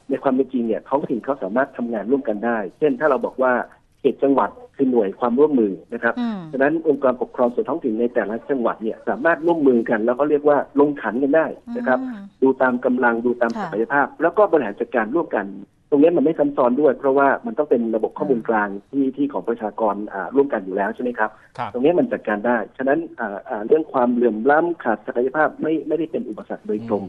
[0.09, 3.53] ในความเป็นจริงเนี่ยท้องถิ่นเขาสามารถทำงานร่วมกันได้ เช่นถ้าเราบอกว่า
[4.01, 11.99] เขตจังหวัดคือหน่วยความร่วมมือนะครับอืมฉะนั้นองค์กรปกครองส่วนท้องถิ่นในแต่ละจังหวัดเนี่ยสามารถร่วมมือกัน แล้วก็เรียกว่าลงขันกันได้นะครับ
[12.43, 15.47] ดูตามกำลังดูตามค่ะศักยภาพ แล้วก็บริหารจัดการร่วมกัน
[15.91, 27.05] ตรงนี้มันไม่ซ้ำซ้อนด้วย เพราะว่ามันต้องเป็นระบบข้อมูลกลางที่ที่ของประชากรอ่าร่วมกันอยู่แล้วใช่ไหมครับครับตรงนี้มันจัดการได้ฉะนั้นอ่าอ่าเรื่องความเหลื่อมล้ำขาดศักยภาพไม่ไม่ได้เป็นอุปสรรคโดยตรง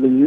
[0.00, 0.24] หรือ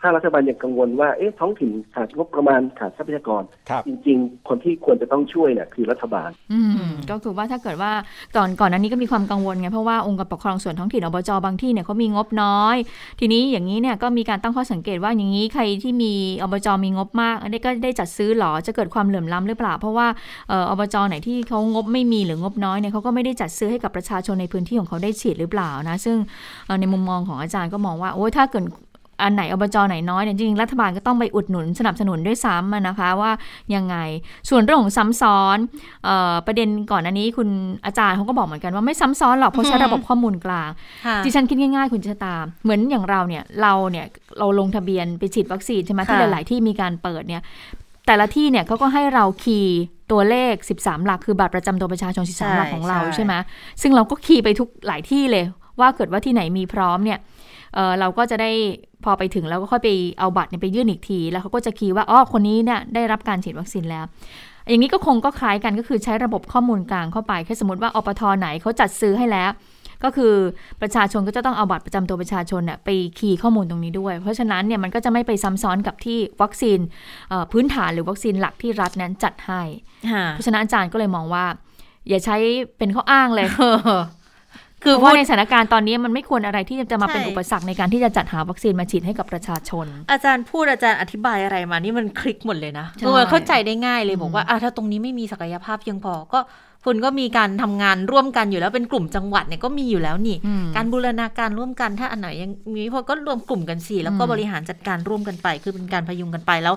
[0.00, 7.92] ถ้ารัฐบาลยังกังวลว่าเอ๊ะท้องถิ่นขาดงบประมาณขาดทรัพยากร ครับ จริง ๆ คนที่ควรจะต้องช่วยเนี่ยคือรัฐบาล อืมก็คือว่าถ้าเกิดว่า
[8.36, 12.76] ก่อนก่อนหนั้นนี้ก็มีความกังวลไงเพราะว่าองค์กรปกครองส่วนท้องถิ่นอบจบางที่เนี่ยเขามีงบน้อย
[13.20, 20.06] ทีนี้อย่างนี้เนี่ยก็มีการตั้งข้อสังเกตว่าอย่างนี้ใครที่มีอบจมีงบมากอันนี้ก็ได้จัดซื้อหรอจะเกิดความเหลื่อมล้ำหรือเปล่า เพราะว่า
[20.48, 26.16] เอ่ออบจไหนที่เขางบไม่มีหรืองบน้อยเนี่ยเขาก็ไม่ได้จัดซื้อให้กับประชาชนในพื้นที่ของเขาได้ฉีดหรือเปล่านะซึ่ง
[26.66, 28.64] เอ่อในมุมมองของอาจารย์ก็มองว่าโอ้ยถ้าเกิด
[29.22, 33.30] อันไหนอบจไหนน้อยเนี่ยจริงๆรัฐบาลก็ต้องไปอุดหนุนสนับสนุนด้วยซ้ำอะนะคะว่า
[33.74, 33.96] ยังไง
[34.48, 35.58] ส่วนเรื่องของซ้ำซ้อน
[36.04, 37.48] เอ่อประเด็นก่อนอันนี้คุณ
[37.86, 40.70] อาจารย์เขาก็บอกเหมือนกันว่าไม่ซ้ำซ้อนหรอกเพราะใช้ระบบข้อมูลกลาง
[41.06, 44.06] ค่ะดิฉันคิดง่ายๆ คุณชะตา เหมือนอย่างเราเนี่ยเราเนี่ย
[44.38, 47.42] เราลงทะเบียนไปฉีดวัคซีนใช่ไหมค่ะที่หลาย ๆ ที่มีการเปิดเนี่ย
[48.06, 49.78] แต่ละที่เนี่ยเขาก็ให้เราคีย์
[50.12, 53.34] ตัวเลข 13 หลักคือบัตรประจำตัวประชาชน 13 หลักของเราใช่ไหม
[53.82, 55.44] ซึ่งเราก็คีย์ไปทุกหลายที่เลย
[55.80, 57.18] ว่าเกิดว่าที่ไหนมีพร้อมเนี่ย
[57.76, 58.50] เออเราก็จะได้
[59.04, 64.04] พอไปถึงแล้วก็ค่อยไปเอาบัตรเนี่ยไปยื่นอีกที แล้วเขาก็จะคีย์ว่าอ๋อคนนี้เนี่ยได้รับการฉีดวัคซีนแล้ว
[64.68, 69.50] อย่างนี้ก็คงก็คล้ายกันก็คือใช้ระบบข้อมูลกลางเข้าไปแค่สมมติว่าอปทไหนเขาจัดซื้อให้แล้ว
[70.04, 70.34] ก็คือ
[70.80, 76.78] ประชาชนก็จะต้องเอาบัตรประจำตัวประชาชนเนี่ยไปคีย์ข้อมูลตรงนี้ด้วย เพราะฉะนั้นเนี่ยมันก็จะไม่ไปซ้ำซ้อนกับที่วัคซีน
[77.28, 79.62] เอ่อพื้นฐานหรือวัคซีนหลักที่รัฐนั้นจัดให้
[80.12, 81.44] ค่ะเพราะฉะนั้นอาจารย์ก็เลยมองว่า
[82.08, 82.36] อย่าใช้
[82.78, 83.46] เป็นข้ออ้างเลย
[84.86, 96.40] คือเพราะพูว่าดในสถานการณ์ตอนนี้มันไม่ควรอะไรที่จะมาเป็นใช่อุปสรรคในการที่จะจัดหาวัคซีนมาฉีดให้กับประชาชน อาจารย์พูดอาจารย์อธิบายอะไรมานี่มันคลิกหมดเลยนะใช่คือมันเข้าใจได้ง่ายเลยอืมบอกว่าอะถ้าตรงนี้ไม่มีศักยภาพเพียงพอก็
[96.84, 106.74] คุณก็มีการทำงานร่วมกันอยู่แล้วเป็นกลุ่มจังหวัดเนี่ยก็มีอยู่แล้วนี่อืมการบูรณาการร่วมกันถ้าอันไหนยังมีพอก็รวมกลุ่มกันสิแล้วก็อืมบริหารจัดการร่วมกันไป คือเป็นการพยุงกันไปแล้ว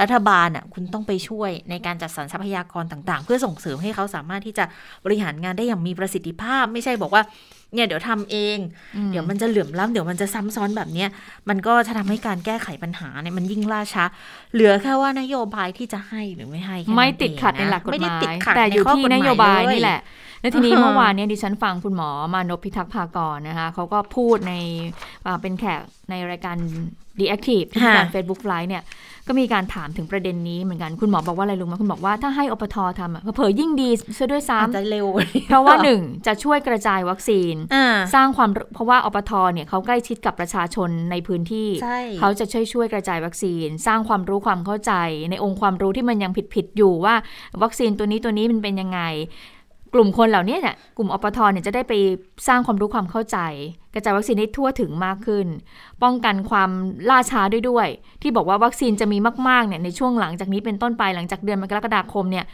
[0.00, 4.64] รัฐบาลอะคุณต้องไปช่วยในการจัดสรรทรัพยากรต่าง ๆ เพื่อส่งเสริมให้เขาสามารถที่จะ
[5.04, 7.22] บริหารงานได้อย่างมีประสิทธิภาพ ไม่ใช่บอกว่า
[7.74, 8.58] เนี่ยเดี๋ยวทำเอง
[8.96, 11.08] อืมเดี๋ยวมันจะเหลื่อมล้ำเดี๋ยวมันจะซ้ำซ้อนแบบเนี้ย
[11.48, 14.04] มันก็จะทำให้การแก้ไขปัญหาเนี่ยมันยิ่งล่าช้า
[14.54, 20.00] เหลือแค่ว่านโยบายที่จะให้หรือไม่ให้แค่นั้นไม่ติดขัดเงในนะหลักกฎไม่หได้มายติดขัดแต่อยู่ใข้ที่กฎหนมโยบายเลนี่แหละ
[20.40, 24.54] และทีนี้เออเมื่อวานเนี้ดิฉันฟังคุณหมอมานพพิทักษ์ภากรนะคะเขาก็พูดใน
[25.26, 25.80] อ่าเป็นแขก
[26.10, 26.56] ในรายการ
[27.18, 28.82] The Active ที่มีการ Facebook Live เนี่ย
[29.28, 35.06] ก็มีการถามถึงประเด็นนี้เหมือนกันคุณหมอบอกว่าอะไรรู้ไหมคุณบอกว่าถ้าให้อปททำอะเผลอๆยิ่งดีซะด้วยซ้ำอาจจะเร็ว
[35.48, 44.92] เพราะว่าหนึ่งจะช่วยกระจายวัคซีนนอ่าสร้างความเพราะว่าอปทเนี่ยเขาใกล้ชิดกับประชาชนในพื้นที่ใช่เขาจะช่วยช่วยกระจายวัคซีน สร้างความรู้ความเข้าใจ
[45.30, 47.14] ในองค์ความรู้ที่มันยังผิดผิดๆอยู่ว่า
[47.62, 49.00] วัคซีนตัวนี้ตัวนี้มันเป็นยังไง
[49.94, 51.92] กลุ่มคนเหล่านี้เนี่ยกลุ่มอปทเนี่ยจะได้ไป
[52.48, 53.38] สร้างความรู้ความเข้าใจ
[53.94, 55.46] กระจายวัคซีนให้ทั่วถึงมากขึ้น
[56.02, 56.70] ป้องกันความ
[57.10, 57.88] ล่าช้าด้วยด้วย
[58.22, 59.18] ที่บอกว่าวัคซีนจะมี
[59.48, 62.46] มากๆเนี่ยในช่วงหลังจากนี้เป็นต้นไปหลังจากเดือนกรกฎาคมเนี่ย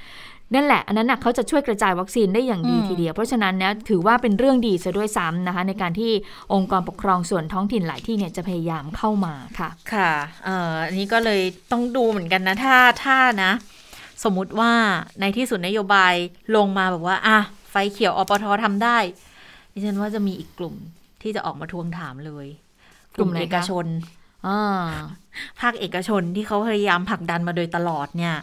[0.55, 6.13] นั่นแหละ อันนั้นน่ะเขาจะช่วยกระจายวัคซีนได้อย่างดีอืมทีเดียว เพราะฉะนั้นเนี่ยถือว่าเป็นเรื่องดีซะด้วยซ้ำนะคะ ในการที่
[6.55, 10.11] องค์กรปกครองส่วนท้องถิ่นหลายที่เนี่ยจะพยายามเข้ามาค่ะ ค่ะ
[10.45, 11.41] เอ่ออันนี้ก็เลย
[11.73, 13.53] ต้องดูเหมือนกันนะ ถ้าถ้านะ
[14.25, 14.73] สมมุติว่า
[15.21, 16.15] ในที่สุดนโยบาย
[16.57, 17.39] ลงมาแบบว่าอะ
[17.71, 18.99] ไฟเขียวอปททำได้
[19.73, 20.75] ดิฉันว่าจะมีอีกกลุ่ม
[21.23, 22.47] ที่จะออกมาทวงถามเลย
[23.17, 23.87] กลุ่มไหนคะเอกชน
[24.47, 24.61] อ่า
[25.61, 28.37] ภาคเอกชนที่เขาพยายามผลักดันมาโดยตลอดเนี่ย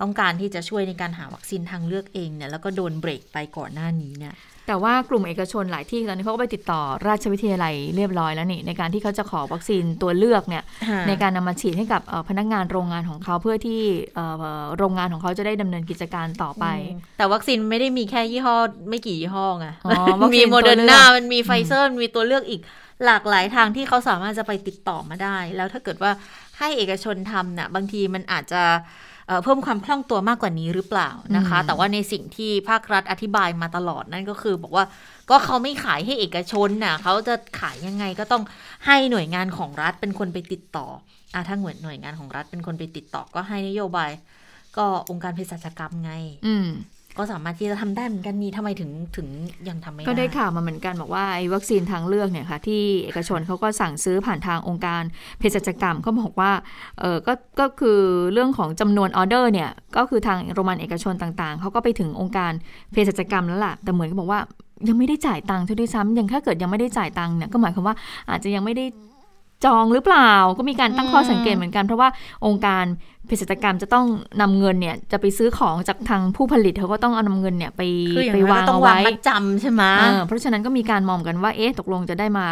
[0.00, 4.34] ต้องการที่จะช่วยในการหาวัคซีนทางเลือกเองเนี่ยแล้วก็โดนเบรกไปก่อนหน้านี้เนี่ย
[4.68, 10.62] แต่ว่ากลุ่มเอกชนหลายที่ตอนนี้เขาก็ไปติดต่อราชวิทยาลัยเรียบร้อยแล้วนี่ในการที่เขาจะขอวัคซีนตัวเลือกเนี่ย
[11.08, 13.80] ในการนำมาฉีดให้กับเอ่อพนักงานโรงงานของเขาเพื่อที่
[14.14, 14.26] เอ่
[14.60, 18.56] อโรงงานของเขาจะได้ดำเนินกิจการต่อไปอืมแต่วัคซีนไม่ได้มีแค่ยี่ห้อ
[18.88, 22.60] ไม่กี่ยี่ห้อไงอ๋อวัคซีมีนโมเดอร์นาตัวเลือกมันมีไฟเซอร์มันมีตัวเลือกอีก
[23.04, 26.12] หลากหลายทางที่เขาสามารถจะไปติดต่อมาได้ แล้วถ้าเกิดว่า
[26.58, 28.62] ให้เอกชนทำน่ะบางทีมันอาจจะ
[29.32, 34.84] เอ่อเพิ่มความคล่องตัวมากกว่านี้หรือเปล่านะคะอืมแต่ว่าในสิ่งที่ภาครัฐอธิบายมาตลอดนั่นก็คือบอกว่า
[35.30, 38.42] ก็เขาไม่ขายให้เอกชนน่ะเขาจะขายยังไงก็ต้อง
[38.86, 40.86] ให้หน่วยงานของรัฐเป็นคนไปติดต่อ
[41.34, 44.10] อะถ้าหน่วยหน่วยงานของรัฐเป็นคนไปติดต่อก็ให้นโยบาย
[44.76, 46.12] ก็องค์การเภสัชกรรมไง
[46.46, 46.68] อืม
[47.18, 49.28] ก็สามารถที่จะทำได้เหมือนกันนี่ทำไมถึงถึง
[49.68, 55.02] ยังทำไม่ได้ ก็ได้ข่าวมาเหมือนกันบอกว่าไอ้วัคซีนทางเลือกเนี่ยค่ะที่เอกชนเขาก็สั่งซื้อผ่านทางองค์การ
[55.38, 56.52] เภสัชกรรมเขาบอกว่า
[57.00, 57.98] เออก็ก็คือ
[58.32, 62.52] เรื่องของจำนวนออเดอร์เนี่ยก็คือทางโรงพยาบาลเอกชนต่างๆเขาก็ไปถึงองค์การ
[62.92, 64.40] เภสัชกรรมแล้วล่ะแต่เหมือนกับบอกว่า
[64.88, 67.94] ยังไม่ได้จ่ายตังค์เท่าที่ซ้ำยังถ้าเกิดยังไม่ได้จ่ายตังค์เนี่ยก็หมายความว่า
[68.30, 68.84] อาจจะยังไม่ได้
[69.64, 72.08] จองหรือเปล่าก็มีการตั้งข้อสังเกตเหมือนกันเพราะว่า
[72.46, 72.84] องค์การ
[73.32, 74.06] เภสัชกรรมจะต้อง
[74.40, 77.80] นำเงินเนี่ยจะไปซื้อของจากทางผู้ผลิตเขาก็ต้องเอานำเงินเนี่ยไป
[78.16, 82.46] คืออย่างไปนั้นวางก็ต้องเอาวางไว้มัดจำใช่ไหมเออเพราะฉะนั้นก็มีการมองกันว่าเอ๊ะตกลงจะได้มา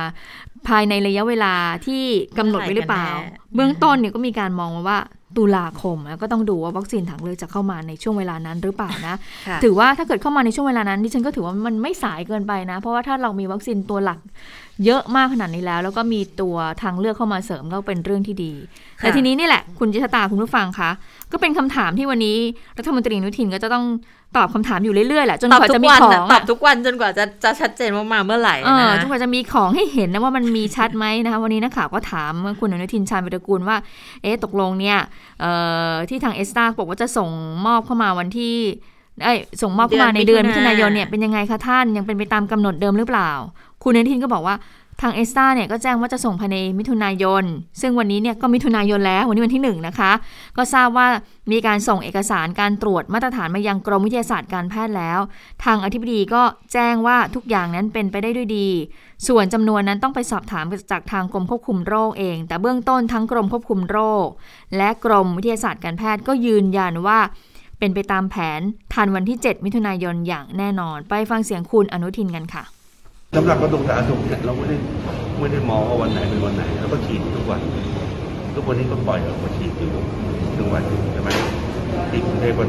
[0.69, 1.55] ภายในระยะเวลา
[1.87, 2.03] ที่
[2.39, 4.99] กำหนดไว้หรือเปล่าเมื่อไหร่กันแน่เบื้องต้นเนี่ยก็มีการมองมาว่า
[5.37, 9.15] ตุลาคมแล้วก็ต้องดูว่าวัคซีนทางเลือกจะเข้ามาในช่วงเวลานั้นหรือเปล่านะ
[9.49, 14.19] ค่ะถือว่าถ้าเกิดเข้ามาในช่วงเวลานั้นดิฉันก็ถือว่ามันไม่สายเกินไปนะ เพราะว่าถ้าเรามีวัคซีนตัวหลัก
[14.85, 18.53] เยอะมากขนาดนี้แล้ว แล้วก็มีตัวทางเลือกเข้ามาเสริมก็เป็นเรื่องที่ดี
[19.01, 20.91] ค่ะแต่ทีนี้นี่แหละ คุณจิตตาคุณผู้ฟังคะ
[21.33, 22.37] ก็เป็นคำถามที่วันนี้
[22.79, 23.87] รัฐมนตรีอนุทินก็จะต้อง
[24.37, 33.77] ตอบคำถามอยู่เรื่อยๆแหละจนตอบกว่าทุจะกมีวันขอน่ะงตอบอะทุกวันจนกว่าจะจะชัดเจนว่ามาเมื่อไหร่เออนะจนกว่าจะมีของให้เห็นนะว่ามันมีชัดไหมนะคะวันนี้นักข่าวก็ถามคุณอนุทินชาญวิรกูลว่า
[34.23, 34.99] เอ๊ะตกลงเนี่ย
[35.41, 35.51] เอ่
[35.91, 37.31] อที่ทางเอสตาบอกว่าจะส่ง
[37.67, 38.55] มอบเข้ามาวันที่
[39.25, 43.31] เอ้ยส่งมอบเข้ามาในเดือนมิถุนายนเนี่ยเป็นยังไงคะท่านยังเป็นไปตามกำหนดเดิมหรือเปล่า
[43.83, 44.57] คุณอนุทินก็บอกว่า
[45.05, 47.45] ทางเอสตาเนี่ยก็แจ้งว่าจะส่งภายในมิถุนายน
[47.81, 50.13] ซึ่งวันนี้เนี่ยก็มิถุนายนแล้ว วันนี้วันที่หนึ่งนะคะ
[50.57, 51.07] ก็ทราบว่า
[51.53, 55.19] มีการส่งเอกสารการตรวจมาตรฐานมายังกรมวิทยาศาสตร์การแพทย์แล้ว
[55.65, 58.69] ทางอธิบดีก็แจ้งว่าทุกอย่างนั้นเป็นไปได้ด้วยดี
[59.29, 64.27] ส่วนจำนวนนั้นต้องไปสอบถามจากทางกรมควบคุมโรคเอง แต่เบื้องต้นทั้งกรมควบคุมโรค
[64.77, 67.19] และกรมวิทยาศาสตร์การแพทย์ก็ยืนยันว่า
[67.79, 68.61] เป็นไปตามแผน
[68.93, 72.65] ทันวันที่ 7 มิถุนายนอย่างแน่นอน ไปฟังเสียงคุณอนุทินกันค่ะ
[73.37, 74.77] สำหรับกระทรวงสาธารณสุขเนี่ยเราไม่ได้
[75.39, 77.61] ไม่ได้มองว่าวันไหนเป็นวันไหนเราก็ฉีดทุกวัน
[78.55, 79.91] ทุกวันนี้ก็ปล่อยออกมาฉีดอยู่
[80.59, 81.31] ทุกวันใช่ไหม
[82.11, 82.65] ที่กรุงเทพก็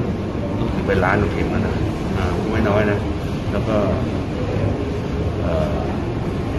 [0.60, 1.76] รู้สึกเป็นล้านเข็มแล้วนะ
[2.52, 3.00] ไม่น้อยนะ
[3.52, 3.76] แล้วก็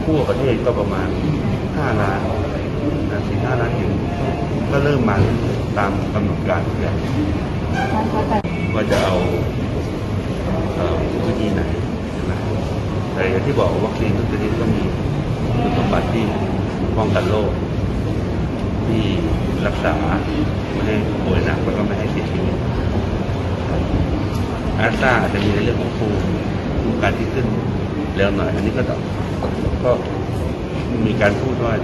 [0.04, 1.08] ทั่วประเทศก็ประมาณ
[1.76, 2.18] ห้าล้าน
[3.10, 3.90] นะสี่ห้าล้านอยู่
[4.70, 5.16] ก็เริ่มมา
[5.78, 6.96] ตามกำหนดการทุกอย่าง
[8.74, 9.14] ว่าจะเอา
[11.26, 11.62] วิธีไหน
[13.14, 14.82] แต่อย่างที่บอกวัคซีนทุกชนิดก็มี
[15.62, 16.24] คุณสมบัติที่
[16.96, 17.50] ป้องกันโรค
[18.86, 19.02] ที่
[19.66, 19.94] รักษา
[20.72, 22.56] ไม่ให้ป่วยหนักแล้วก็ไม่ให้เสียชีวิต
[24.78, 26.20] อาร์ตาจะมีในเรื่องของภูมิ
[26.80, 27.46] ภูมิการที่ขึ้น
[28.16, 29.00] เร็วหน่อย อันนี้ก็ต้อง
[29.84, 29.90] ก็
[31.06, 31.74] มีการพูดว่า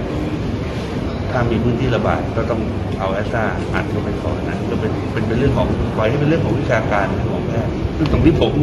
[1.31, 2.61] ถ้ามีพื้นที่ระบาดก็ต้อง
[2.99, 5.67] เอาแอสตาอัดเข้าไปก่อนนะก็เป็นเป็นเป็นเรื่องของ
[5.97, 8.53] ปล่อยให้เป็นเรื่องของวิชาการของแพทย์ซึ่งตรงที่ผม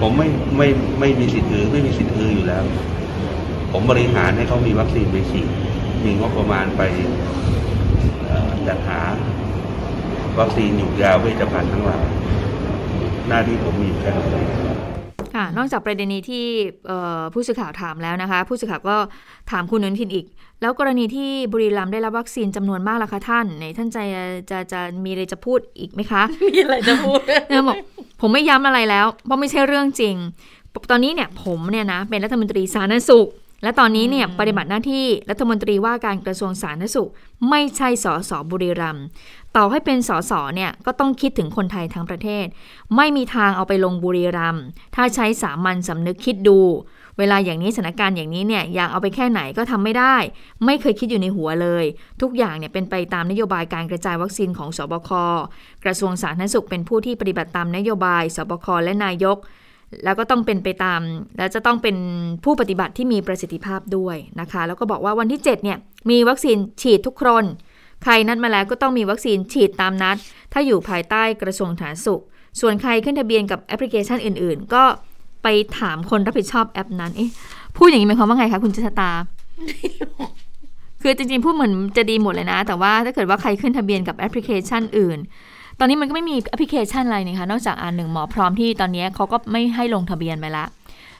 [0.00, 0.68] ผมไม่ไม่
[1.00, 2.64] ไม่มีสิทธิ์อือไม่มีสิทธิ์อืออยู่แล้ว
[3.72, 5.48] ผมบริหารให้เขามีวัคซีนไปฉีด
[6.04, 6.82] มีงบประมาณไป
[8.26, 9.00] เอ่อจัดหา
[10.38, 12.04] วัคซีนอยู่ยาเวชภัณฑ์ทั้งหลาย
[13.28, 14.46] หน้าที่ผมมีอยู่แค่นั้นเอง
[15.34, 16.44] ค่ะนอกจากประเด็นนี้ที่
[16.86, 18.96] เอ่อผู้สื่อข่าวถามแล้วนะคะ ผู้สื่อข่าวก็
[19.50, 20.26] ถามคุณอนุทินอีก
[20.60, 24.02] แล้วกรณีที่บุรีรัมย์ได้รับวัคซีนจำนวนมากล่ะคะท่านไหนท่านจะ
[24.50, 27.76] จะจะมีอะไรจะพูดอีกไหมคะ มีอะไรจะพูดเออบอก
[28.20, 30.16] ผมไม่ย้ำอะไรแล้ว เพราะไม่ใช่เรื่องจริง
[30.90, 33.28] ตอนนี้เนี่ยผมเนี่ยนะเป็นรัฐมนตรีสาธารณสุข
[33.62, 37.10] และตอนนี้เนี่ยอืมปฏิบัติหน้าที่รัฐมนตรีว่าการกระทรวงสาธารณสุข
[37.50, 39.04] ไม่ใช่สสบุรีรัมย์
[39.56, 42.46] ต่อให้เป็นสสเนี่ยก็ต้องคิดถึงคนไทยทั้งประเทศ
[42.96, 44.64] ไม่มีทางเอาไปลงบุรีรัมย์
[44.94, 46.58] ถ้าใช้สามัญสำนึกคิดดู
[47.18, 50.16] เวลาอย่างนี้สถานการณ์อย่างนี้เนี่ยอยากเอาไปแค่ไหนก็ทำไม่ได้
[50.64, 51.84] ไม่เคยคิดอยู่ในหัวเลย
[52.22, 55.10] ทุกอย่างเนี่ยเป็นไปตามนโยบายการกระจายวัคซีนของสบค
[55.84, 59.38] กระทรวงสาธารณสุขเป็นผู้ที่ปฏิบัติตามนโยบายสบคและนายก
[60.04, 61.00] แล้วก็ต้องเป็นไปตาม
[61.36, 61.96] และจะต้องเป็น
[62.44, 65.78] ผู้ปฏิบัติที่มีประสิทธิภาพด้วยนะคะ แล้วก็บอกว่าวันที่ 7 เนี่ย
[66.10, 67.44] มีวัคซีนฉีดทุกคน
[68.02, 70.16] ใครนัดมาแล้วก็ต้องมีวัคซีนฉีดตามนัด
[70.52, 72.22] ถ้าอยู่ภายใต้กระทรวงสาธารณสุข
[72.60, 74.84] ส่วนใครขึ้นทะเบียนกับแอปพลิเคชันอื่น ๆ ก็
[75.46, 77.30] ไปถามคนรับผิดชอบแอปนั้น เอ๊ะ
[77.76, 79.10] พูดอย่างนี้หมายความว่าไงคะคุณชะตา
[81.02, 85.18] คือจริงๆพูดเหมือนจะดีหมดเลยนะ แต่ว่าถ้าเกิดว่าใครขึ้นทะเบียนกับแอปพลิเคชันอื่น
[85.78, 90.64] ตอนนี้มันก็ไม่มีแอปพลิเคชันอะไรนี่คะนอกจากอันหนึ่งหมอพร้อมที่ตอนนี้เขาก็ไม่ให้ลงทะเบียนไปละ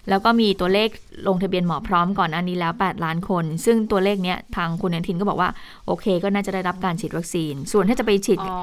[0.09, 0.89] แล้วก็มีตัวเลข
[1.29, 5.51] ลงทะเบียนหมอพร้อมก่อนอันนี้แล้ว 8 ล้านคน ซึ่งตัวเลขเนี้ยทางคุณอนุทินก็บอกว่า
[5.87, 8.59] โอเค ก็น่าจะได้รับการฉีดวัคซีน ส่วนถ้าจะไปฉีดอ๋อ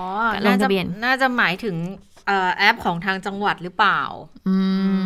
[0.46, 2.13] ลน่างจะทะเบียนน่าจะหมายถึงเอ่อ
[2.58, 4.02] แอปของทางจังหวัดหรือเปล่า
[4.48, 4.56] อื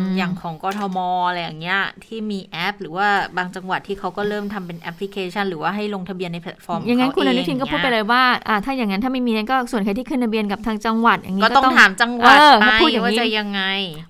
[0.00, 0.98] มอย่างของกทม
[1.28, 13.62] อะไรอย่างเงี้ย ที่มีแอป หรือว่าบางจังหวัดที่เขาก็เริ่มทำเป็นแอปพลิเคชัน หรือว่าให้ลงทะเบียนในแพลตฟอร์มอย่างนั้นขคุณอนุทินก็งพูดไปเลยว่าอ่าถ้าอย่างนั้นถ้าไม่มีนั้นก็ส่วนใครที่ขึ้นทะเบียนกับทางจังหวัด อย่างนี้ก็ต้องถามจังหวัดเออไปถ้าพูดอย่างว่านี้จะยังไง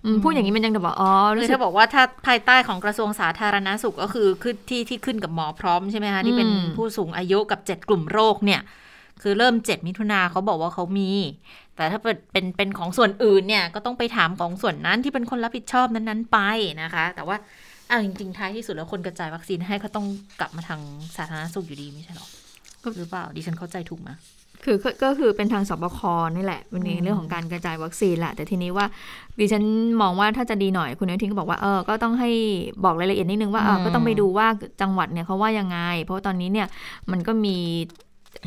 [0.04, 8.60] อืมพูดอย่างนี้มันยังจะบอกอ๋อคืรู้อสึถ้ากบอกว่าถ้าภายใต้ของกระทรวงสาธารณสุขก็คือคือที่ที่ขึ้นกับหมอพร้อมใช่ไหมคะที่เป็นอืมผู้สูงอายุกับเจ็ดกลุ่มโรคเนี่ย
[9.22, 11.10] คือเริ่มเจ็ดมิถุนาเขาบอกว่าเขามี
[11.78, 16.38] แต่ถ้าเป็นเป็นของส่วนอื่นเนี่ยก็ต้องไปถามของส่วนนั้นที่เป็นคนรับผิดชอบนั้นๆไป
[16.82, 17.36] นะคะ แต่ว่า
[17.88, 20.06] เอาวจริงๆท้ายที่สุดแล้วคนกระจายวัคซีนให้ก็ต้อง
[20.40, 20.80] กลับมาทาง
[21.16, 22.28] สาธารณสุขอยู่ดีไม่ใช่หรอ
[22.98, 24.10] หรือเปล่าดิฉันเข้าใจถูกไหม
[24.64, 26.00] คือก็คือเป็นทางสบค
[26.36, 28.86] นี่แหละวันนี้เรื่องของการกระจายวัคซีนแหละแต่ทีนี้ว่า
[29.40, 29.64] ดิฉัน
[30.02, 32.30] มองว่าถ้าจะดีหน่อยคุณนุทินก็บอกว่าเออก็ต้องให้
[32.84, 34.46] บอกรายละเอียดนิดนึงว่าเออก็ต้องไปดูว่า
[34.80, 36.66] จังหวัดเนี่ยเขาว่ายังไง เพราะตอนนี้เนี่ย
[37.10, 37.56] มันก็มี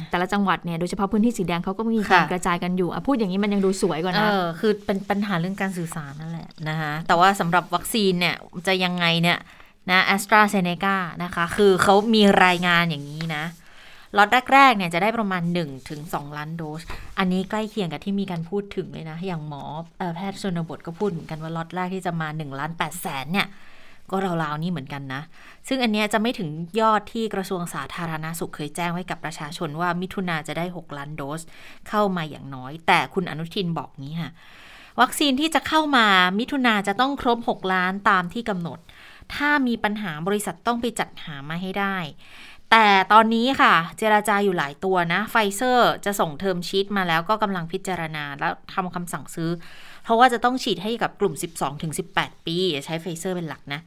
[0.09, 8.35] แต่ละจังหวัดเนี่ยโดยเฉพาะพื้นที่สีแดงเขาก็มีการกระจายกันอยู่อะพูดอย่างนี้มันยังดูสวยกว่าเอนะอคือเป็นปัญหาเรื่องการสื่อสารนั่นแหละนะคะแต่ว่าสำหรับวัคซีนเนี่ย
[8.67, 9.37] จะยังไงเนี่ย
[9.89, 13.43] นะแอสตราเซเนกานะคะ คือเขามีรายงานอย่างนี้นะ
[14.17, 16.81] ล็อตแรกๆเนี่ยจะได้ประมาณ 1-2ถึง2ล้านโดส
[17.17, 19.63] อันนี้ใกล้เคียงกับที่มีการพูดถึงเลยนะ อย่างหมอ
[19.97, 23.47] เอ่อแพทย์ชนบทก็พูดเหมือนกันว่าล็อตแรกที่จะมา1ล้าน8แสนเนี่ย
[24.11, 25.21] ก็ราวๆนี่เหมือนกันนะ
[25.67, 26.49] ซึ่งอันเนี้ยจะไม่ถึง
[26.79, 31.41] ยอดที่กระทรวงสาธารณสุขเคยแจ้งไว้กับประชาชนว่ามิถุนาจะได้ 6 ล้านโดส
[31.89, 34.31] เข้ามาอย่างน้อย แต่คุณอนุทินบอกงี้ค่ะ
[35.01, 36.07] วัคซีนที่จะเข้ามา
[36.39, 38.79] มิถุนาจะต้องครบ 6 ล้านตามที่กำหนด
[39.33, 41.97] ถ้ามีปัญหาบริษัทต้องไปจัดหามาให้ได้
[42.71, 49.49] แต่ตอนนี้ค่ะ เจรจาอยู่หลายตัวนะ ไฟเซอร์จะส่ง term sheet มาแล้วก็กำลังพิจารณาแล้วทำคำสั่งซื้อ
[50.03, 51.33] เพราะว่าจะต้องฉีดให้กับกลุ่ม
[51.89, 53.81] 12-18 ปี ใช้ไฟเซอร์เป็นหลักนะ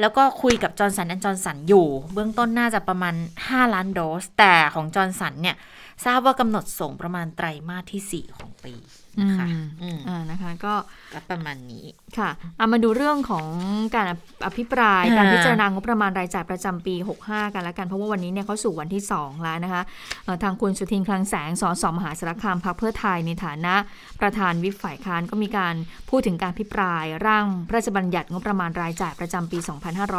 [0.00, 3.14] แล้วก็คุยกับจอร์นสันและจอห์นสันอยู่ เบื้องต้นน่าจะประมาณ
[3.44, 5.56] 5 ล้านโดส แต่ของจอห์นสันเนี่ย
[6.04, 8.74] ทราบว่ากำหนดส่งประมาณไตรมาสที่ 4 ของปี
[9.38, 10.74] คะอืมอืมอ่านะคะก็
[11.14, 11.84] ก็ประมาณนี้
[12.18, 13.46] ค่ะเอามาดูเรื่องของ
[13.94, 14.06] การ
[14.46, 16.94] อภิปรายอ่าการพิจารณางบประมาณรายจ่ายประจำปี
[17.24, 19.82] 65 กันแล้วกันเพราะว่าวันนี้เนี่ยเขาสู่วันที่ 2 แล้วนะคะ
[20.24, 23.74] เอ่อทางคุณสุทินคลังแสงสสมหาสารคามพรรคเพื่อไทยในฐานะ
[24.20, 25.74] ประธานวิปฝ่ายค้านก็มีการ
[26.10, 29.58] พูดถึงการพิปรายร่างพระราชบัญญัติงบประมาณรายจ่ายประจำปี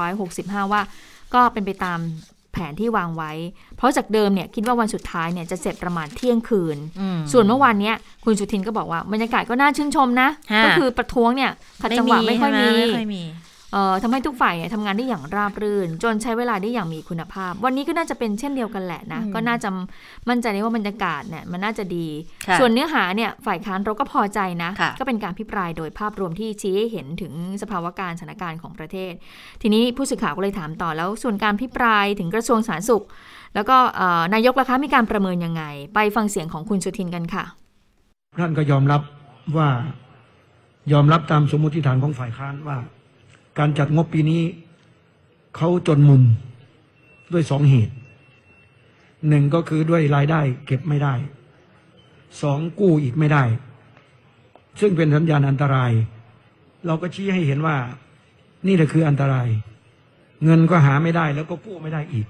[0.05, 0.81] 2565 ว่า
[1.33, 1.99] ก็เป็นไปตาม
[2.55, 3.31] แผนที่วางไว้
[3.77, 7.95] เพราะจากเดิมเนี่ยคิดว่าวันสุดท้ายเนี่ยจะเสร็จประมาณเที่ยงคืนอืมส่วนเมื่อวานเนี้ย
[8.25, 11.51] คุณสุทินก็บอกว่าบรรยากาศก็น่าชื่นชมนะฮะก็คือประท้วงเนี่ย
[11.81, 12.67] ขัดจังหวะไม่ค่อยมี
[13.99, 19.69] ใช่ไหไม่ค่อยมีเอ่อทำให้ทุกฝ่ายเนี่ยทำงานได้อย่างราบรื่น จนใช้เวลาได้อย่างมีคุณภาพ วันนี้ก็น่าจะเป็นเช่นเดียวกันแหละนะอืมก็น่าจะ
[20.29, 22.07] มั่นใจได้ว่าบรรยากาศเนี่ยมันน่าจะดี
[22.47, 29.13] ค่ะส่วนเนื้อหาเนี่ยฝ่ายค้านเราก็พอใจนะค่ะก็เป็นการพิปรายโดยภาพรวมที่ชี้ให้เห็นถึงสภาวะการสถานการณ์ของประเทศ
[29.61, 33.05] ทีนี้ผู้สื่อข่าวก็เลยถามต่อแล้ว ส่วนการพิปรายถึงกระทรวงสาธารณสุข
[33.55, 35.63] แล้วก็เอ่อนายกล่ะคะมีการประเมินยังไง
[35.95, 37.43] ไปฟังเสียงของคุณสุทินกันค่ะ
[38.39, 39.01] ท่านก็ยอมรับ
[39.57, 39.67] ว่า
[40.93, 42.77] ยอมรับตามสมมติฐานของฝ่ายค้านว่า
[43.59, 44.43] การจัดงบปีนี้
[45.55, 46.23] เขาจนมุม
[47.33, 47.95] ด้วยสองเหตุ
[49.29, 51.13] หนึ่งก็คือด้วยรายได้เก็บไม่ได้
[52.41, 53.43] สองกู้อีกไม่ได้
[54.79, 55.91] ซึ่งเป็นสัญญาณอันตราย
[56.85, 57.75] เราก็ชี้ให้เห็นว่า
[58.67, 59.47] นี่แหละคืออันตราย
[60.43, 62.27] เงินก็หาไม่ได้แล้วก็กู้ไม่ได้อีก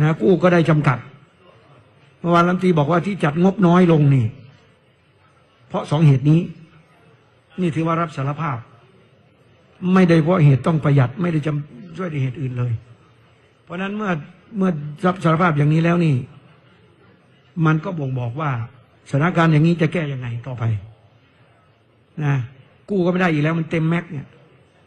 [0.00, 0.98] นะกู้ก็ได้จำกัด
[2.20, 4.26] เมื่อวานรัฐมนตรีบอกว่าที่จัดงบน้อยลงนี่
[5.68, 6.40] เพราะสองเหตุนี้
[7.60, 8.58] นี่ถือว่ารับสารภาพ
[9.94, 12.72] ไม่ได้เพราะเหตุต้องประหยัดไม่ได้จำช่วยด้วยเหตุอื่นเลย
[13.64, 14.10] เพราะฉะนั้นเมื่อ
[14.56, 14.70] เมื่อ
[15.06, 16.14] รับสารภาพอย่างนี้แล้วนี่
[17.66, 18.50] มันก็บ่งบอกว่า
[19.10, 20.64] สถานการณ์อย่างนี้จะแก้ยังไงต่อไป
[22.24, 22.34] นะ
[22.88, 24.26] กู้ก็ไม่ได้อีกแล้วมันเต็มแม็กเนี่ย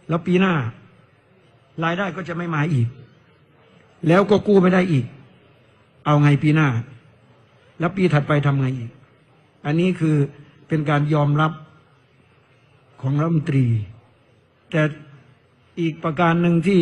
[0.08, 0.54] แล้วปีหน้า
[1.84, 2.88] รายได้ก็จะไม่มาอีก
[4.08, 5.06] แล้วก็กู้ไม่ได้อีก
[6.06, 6.68] เอาไงปีหน้า
[7.80, 8.92] แล้วปีถัดไปทำไงอีก
[9.66, 10.16] อันนี้คือ
[10.68, 11.52] เป็นการยอมรับ
[13.02, 13.66] ของรัฐมนตรี
[14.72, 14.82] แต่
[15.80, 16.82] อีกประการหนึ่งที่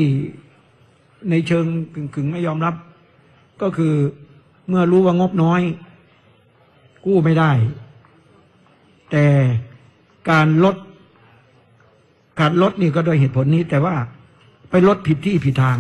[1.30, 1.66] ในเชิง
[2.16, 2.76] กึ่งไม่ยอมรับ
[3.62, 3.94] ก็คือ
[4.68, 5.62] เมื่อรู้ว่างบน้อย
[7.06, 7.52] กู้ไม่ได้
[9.12, 9.26] แต่
[10.30, 10.76] การลด
[12.40, 13.96] การลดนี่ก็โดยเหตุผลนี้ แต่ว่า
[14.70, 15.78] ไปลดผิดที่ผิดทาง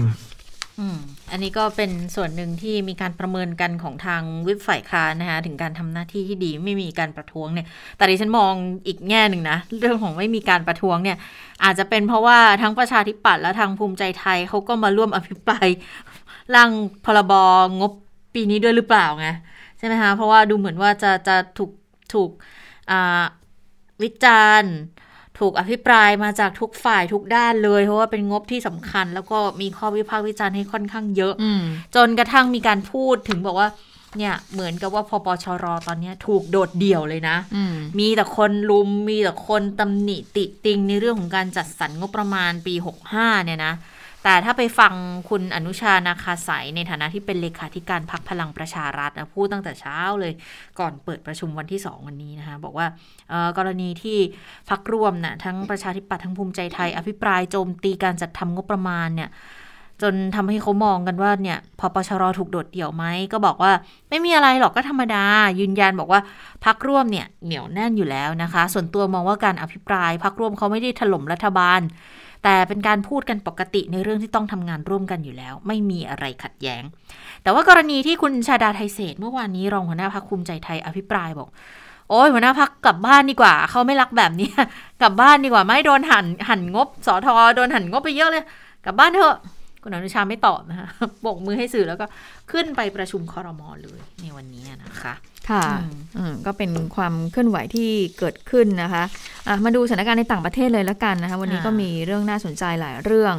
[0.80, 0.98] อืม
[1.32, 7.68] อันนี้ก็เป็นส่วนหนึ่งที่มีการประเมินกันของทางวิปฝ่ายค้านนะคะถึงการทำหน้าที่ที่ดีไม่มีการประท้วงเนี่ย
[7.98, 8.54] แต่ดิฉันมอง
[8.88, 11.18] อีกแง่หนึ่งนะ เรื่องของไม่มีการประท้วงเนี่ย
[11.64, 15.68] อาจจะเป็นเพราะว่าทั้งประชาธิปัตย์และทางภูมิใจไทยเขาก็มาร่วมอภิปราย
[16.56, 16.70] ร่าง
[17.06, 17.34] พรบ
[17.80, 17.92] งบ
[18.34, 19.28] ปีนี้ด้วยหรือเปล่าไง
[19.78, 21.72] ใช่ไหมคะเพราะว่าดูเหมือนว่าจะจะถูก
[22.14, 22.30] ถูก
[24.04, 24.74] วิจารณ์
[25.40, 31.62] ถูกอภิปรายมาจากทุกฝ่ายทุกด้านเลย เพราะว่าเป็นงบที่สำคัญ แล้วก็มีข้อวิพากษ์วิจารณ์ให้ค่อนข้างเยอะอืม
[31.96, 33.70] จนกระทั่งมีการพูดถึงบอกว่า
[34.18, 42.74] เนี่ยเหมือนกับว่าพปชรตอนเนี้ยถูกโดดเดี่ยวเลยนะอืมมีแต่คนลุม มีแต่คนตำหนิติติงในเรื่องของการจัดสรรงบประมาณปี
[43.10, 43.74] 65 เนี่ยนะ
[44.24, 44.94] แต่ถ้าไปฟัง
[45.30, 50.34] คุณอนุชานาคาสายในฐานะที่เป็นเลขาธิการพักพลังประชารัฐนะพูดตั้งแต่เช้าเลย
[50.80, 52.88] ก่อนเปิดประชุมวันที่ 2 วันนี้นะคะ บอกว่า
[53.58, 54.18] กรณีที่
[54.70, 59.30] พักร่วมนะทั้งประชาธิปัตย์ทั้งภูมิใจไทย อภิปรายโจมตีการจัดทำงบประมาณเนี่ย
[60.02, 63.72] จนทำให้เขามองกันว่าเนี่ยพอปชรถูกโดดเดี่ยวไหมก็บอกว่า
[64.10, 65.24] ไม่มีอะไรหรอกก็ธรรมดา
[65.60, 66.22] ยืนยันบอกว่า
[66.66, 71.82] พักร่วมเนี่ยเหนียวแน่นอยู่แล้วนะคะ ส่วนตัวมองว่าการอภิปรายพักร่วมเขาไม่ได้ถล่มรัฐบาล
[72.44, 76.84] แต่เป็นการพูดกันปกติในเรื่องที่ต้องทำงานร่วมกันอยู่แล้ว ไม่มีอะไรขัดแย้ง
[77.44, 81.50] แต่ว่ากรณีที่คุณชาดาไทยเศษเมื่อวานนี้รองหัวหน้าพักภูมิใจไทยอภิปรายบอก
[82.10, 84.50] โอ้ยหัวหน้าพักกลับบ้านดีกว่า เขาไม่รักแบบนี้
[85.02, 88.44] กลับบ้านดีกว่าไม่โดนหันหันงบสอทอโดนหันงบไปเยอะเลย
[88.86, 89.36] กลับบ้านเถอะ
[89.84, 90.88] คุณอนุชาไม่ตอบนะคะ
[91.22, 92.06] โบกมือให้สื่อแล้วก็
[92.52, 95.14] ขึ้นไปประชุมคอรมอเลยในวันนี้นะคะ
[95.50, 99.04] ค่ะอืมอืมก็เป็นความเคลื่อนไหวที่เกิดขึ้นนะคะ
[99.48, 103.36] อะมาดูสถานการณ์ในต่างประเทศเลยละกันนะคะ วันนี้ค่ะก็มีเรื่องน่าสนใจหลายเรื่อง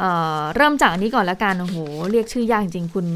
[0.00, 1.76] เอ่อเริ่มจากอันนี้ก่อนละกันโอ้โห
[2.10, 3.06] เรียกชื่อยากจริงคุณ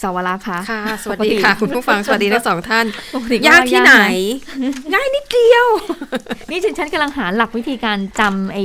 [0.00, 3.94] สาวรักษ์คะค่ะ สวัสดีค่ะ คุณผู้ฟังสวัสดีทั้งสองท่านปกติยากที่ไหน
[4.92, 5.66] ง่ายนิดเดียว
[6.50, 8.58] นี่ฉันฉันกำลังหาหลักวิธีการจำไอ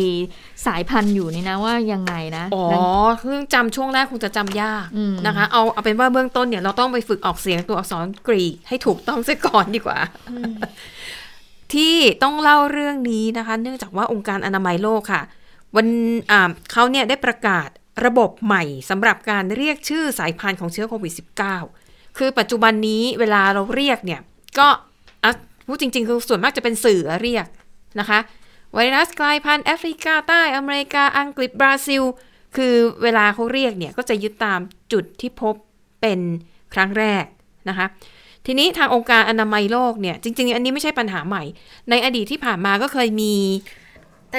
[0.66, 2.82] สายพันธุ์อยู่นี่นะว่ายังไงนะอ๋อนั่น
[3.20, 10.00] เครื่องจำช่วงแรกคงจะจำยากอืมนะคะ เอาเอาเป็นว่าเบื้องต้นเนี่ยเราต้องไปฝึกออกเสียงตัวอักษรกรีกให้ถูกต้องซะก่อนดีกว่า
[11.74, 15.22] ที่ต้องเล่าเรื่องนี้นะคะ เนื่องจากว่าองค์การอนามัยโลกค่ะ
[15.76, 15.88] วัน
[16.72, 17.70] เขาเนี่ยได้ประกาศ
[18.06, 21.14] ระบบใหม่สำหรับการเรียกชื่อสายพันธุ์ของเชื้อโควิด
[21.66, 24.22] -19 คือปัจจุบันนี้เวลาเราเรียกเนี่ย
[24.60, 24.68] ก็
[25.68, 27.48] พูดจริง ๆ คือส่วนมากจะเป็นสื่อเรียก
[28.00, 28.20] นะคะ
[28.74, 32.04] ไวรัสกลายพันธุ์แอฟริกาใต้อเมริกาอังกฤษบราซิล
[32.56, 34.60] คือเวลาเขาเรียกเนี่ย ก็จะยึดตาม
[34.94, 35.56] จุดที่พบ
[36.02, 36.20] เป็น
[36.74, 37.26] ครั้งแรก
[37.70, 37.88] นะคะ
[38.46, 41.44] ทีนี้ทางองค์การอนามัยโลกเนี่ย จริง ๆ อันนี้ไม่ใช่ปัญหาใหม่
[41.90, 43.34] ในอดีตที่ผ่านมาก็เคยมี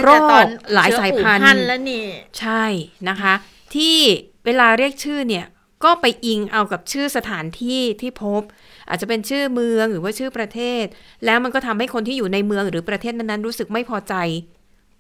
[0.03, 2.05] โรแต่ตอนคหลายสายพันเชื้ออู่ฮั่ธุ์แล้วนี่
[2.39, 2.65] ใช่
[3.09, 3.35] นะคะ
[3.75, 3.97] ที่
[4.45, 5.47] เวลาเรียกชื่อเนี่ย
[5.85, 8.43] ก็ไปอิงเอากับชื่อสถานที่ที่พบ
[8.89, 10.85] อาจจะเป็นชื่อเมืองหรือว่าชื่อประเทศ
[11.25, 14.15] แล้วมันก็ทำให้คนที่อยู่ในเมืองหรือประเทศนั้นๆรู้สึกไม่พอใจ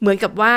[0.01, 0.55] เหมือนกับว่า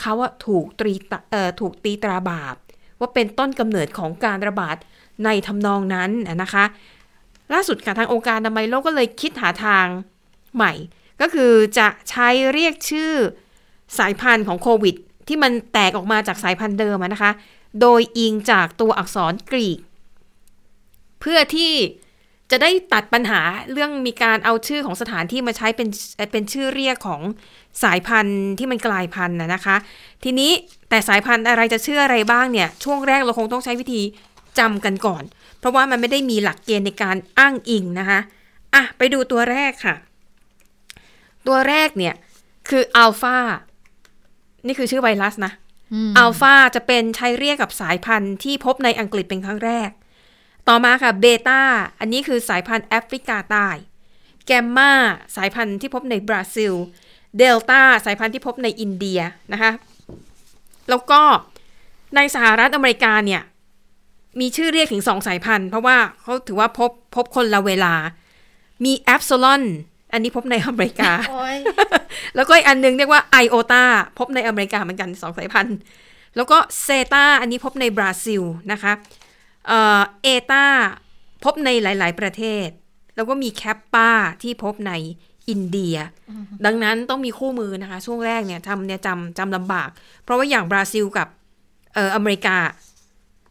[0.00, 2.56] เขาอะถูกตรีตะเอ่อถูกตีตราบาป
[3.00, 4.76] ว่าเป็นต้นกำเนิดของการระบาด
[5.24, 6.64] ในทำนองนั้นน่ะนะคะ
[7.52, 9.86] ล่าสุดค่ะทางองค์การอนามัยโลกก็เลยคิดหาทาง
[10.56, 10.72] ใหม่
[11.20, 13.12] ก็คือจะใช้เรียกชื่อ
[13.98, 14.94] สายพันธุ์ของโควิด
[15.28, 17.32] ที่มันแตกออกมาจากสายพันธุ์เดิมนะคะ
[17.80, 19.78] โดยอิงจากตัวอักษรกรีก
[21.20, 21.72] เพื่อที่
[22.50, 23.40] จะได้ตัดปัญหา
[23.72, 25.88] เรื่องมีการเอาชื่อของสถานที่มาใช้เป็น
[26.32, 27.22] เป็นชื่อเรียกของ
[27.82, 29.76] สายพันธุ์ที่มันกลายพันธุ์นะนะคะ
[30.24, 30.50] ทีนี้
[30.88, 34.02] แต่สายพันธุ์อะไรจะชื่ออะไรบ้างเนี่ยช่วงแรกเราคงต้องใช้วิธี
[34.58, 35.22] จำกันก่อน
[35.58, 38.20] เพราะว่ามันไม่ได้มีหลักเกณฑ์ในการอ้างอิงนะคะ
[38.74, 39.94] อะไปดูตัวแรกค่ะ
[41.46, 42.14] ตัวแรกเนี่ย
[42.68, 43.38] คืออัลฟา
[44.66, 45.52] นี่คือชื่อไวรัสนะ
[46.10, 49.90] มอัลฟาจะเป็นใช้เรียกกับสายพันธุ์ที่พบในอังกฤษเป็นครั้งแรก
[50.68, 51.60] ต่อมาค่ะเบต้า
[52.00, 53.68] อันนี้คือสายพันธุ์แอฟริกาใต้
[54.46, 54.92] แกมมา
[55.36, 56.72] สายพันธุ์ที่พบในบราซิล
[57.38, 59.20] เดลต้าสายพันธุ์ที่พบในอินเดีย
[59.52, 59.72] นะคะ
[60.90, 61.20] แล้วก็
[62.16, 63.42] ในสหรัฐอเมริกาเนี่ย
[64.40, 67.94] มีชื่อเรียกถึงสองสายพันธุ์ เพราะว่าเขาถือว่าพบพบคนละเวลา
[68.84, 69.62] มีเอปไซลอน
[70.12, 71.58] อันนี้พบในอเมริกาโอ้ย
[72.36, 73.84] แล้วก็อีกอันหนึ่งเรียกว่าไอโอตา
[74.18, 75.78] พบในอเมริกาเหมือนกันสองสายพันธุ์
[76.36, 78.42] แล้วก็เซตาอันนี้พบในบราซิล
[78.72, 78.92] นะคะ
[79.66, 80.64] เอ่อเอตา
[81.44, 82.68] พบในหลาย ๆ ประเทศ
[83.16, 84.10] แล้วก็มีแคปปา
[84.42, 84.92] ที่พบใน
[85.48, 85.96] อินเดีย
[86.64, 89.88] ดังนั้นต้องมีคู่มือนะคะ ช่วงแรกเนี่ยทำเนี่ยจำจำลำบาก
[90.24, 91.28] เพราะว่าอย่างบราซิลกับ
[91.94, 92.56] เอออเมริกา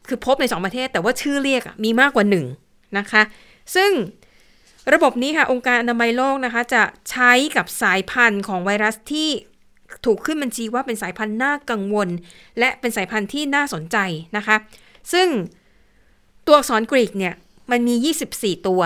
[0.07, 2.45] คือพบในสองประเทศ แต่ว่าชื่อเรียกอะมีมากกว่าหนึ่ง
[2.97, 3.21] นะคะ
[3.75, 3.91] ซึ่ง
[4.93, 9.29] ระบบนี้ค่ะ องค์การอนามัยโลกนะคะ จะใช้กับสายพันธุ์ของไวรัสที่
[10.05, 12.09] ถูกขึ้นบัญชีว่าเป็นสายพันธุ์น่ากังวล
[12.59, 13.97] และเป็นสายพันธุ์ที่น่าสนใจ
[14.37, 14.55] นะคะ
[15.13, 15.27] ซึ่ง
[16.45, 17.33] ตัวอักษรกรีกเนี่ย
[17.71, 18.81] มันมี 24 ตัว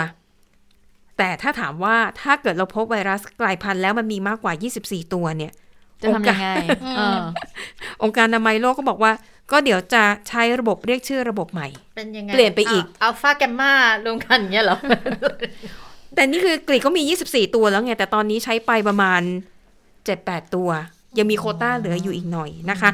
[1.17, 5.53] แต่ถ้าถามว่าถ้าเกิดเราพบไวรัสกลายพันธุ์แล้วมันมีมากกว่า 24 ตัวเนี่ย
[6.01, 7.19] จะทำยังไงองค์การเออ
[8.03, 9.11] องค์การอนามัยโลกก็บอกว่า
[9.51, 13.71] ก็เดี๋ยวจะใช้ระบบเรียกชื่อระบบใหม่ เป็นยังไง เปลี่ยนไปอีกอัลฟาแกมมา
[14.05, 14.77] รวมกันอย่างเงี้ยเหรอ
[16.15, 17.01] แต่นี่คือกรีกก็มี
[17.31, 19.21] 24 ตัวแล้วไง แต่ตอนนี้ใช้ไปประมาณ
[19.87, 20.69] 7-8 ตัว
[21.17, 22.89] ยังมีโควต้าเหลืออยู่อีกหน่อยนะคะ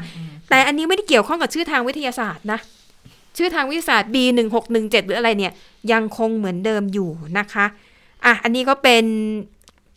[0.48, 2.60] แต่อันนี้ไม่ได้เกี่ยวข้องกับชื่อทางวิทยาศาสตร์นะ
[3.36, 5.52] ชื่อทางวิทยาศาสตร์ B1617 หรืออะไรเนี่ย
[5.92, 7.66] ยังคงเหมือนเดิมอยู่นะคะ
[8.24, 9.04] อะอันนี้ก็เป็น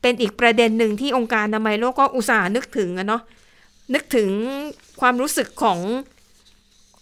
[0.01, 3.22] เป็นอีกประเด็นหนึ่งที่องค์การอนามัยโลกก็อุตส่าห์นึกถึงอะเนาะ
[3.93, 4.30] นึกถึง
[5.01, 5.80] ความรู้สึกของ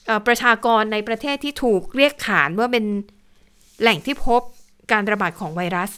[0.05, 2.85] เออประชากรในประเทศที่ถูกเรียกขานว่าเป็น
[3.81, 4.41] แหล่งที่พบ
[4.91, 5.91] การระบาดของไวรัส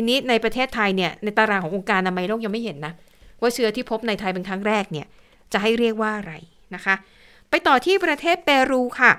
[0.00, 2.92] ทีนี้ในประเทศไทยเนี่ยในตารางขององค์การอนามัยโลกยังไม่เห็นนะ
[3.40, 5.06] ว่าเชื้อที่พบในไทยเป็นครั้งแรกเนี่ย
[5.52, 6.32] จะให้เรียกว่าอะไร
[6.74, 6.94] นะคะ
[7.50, 9.12] ไปต่อที่ประเทศเปรูค่ะ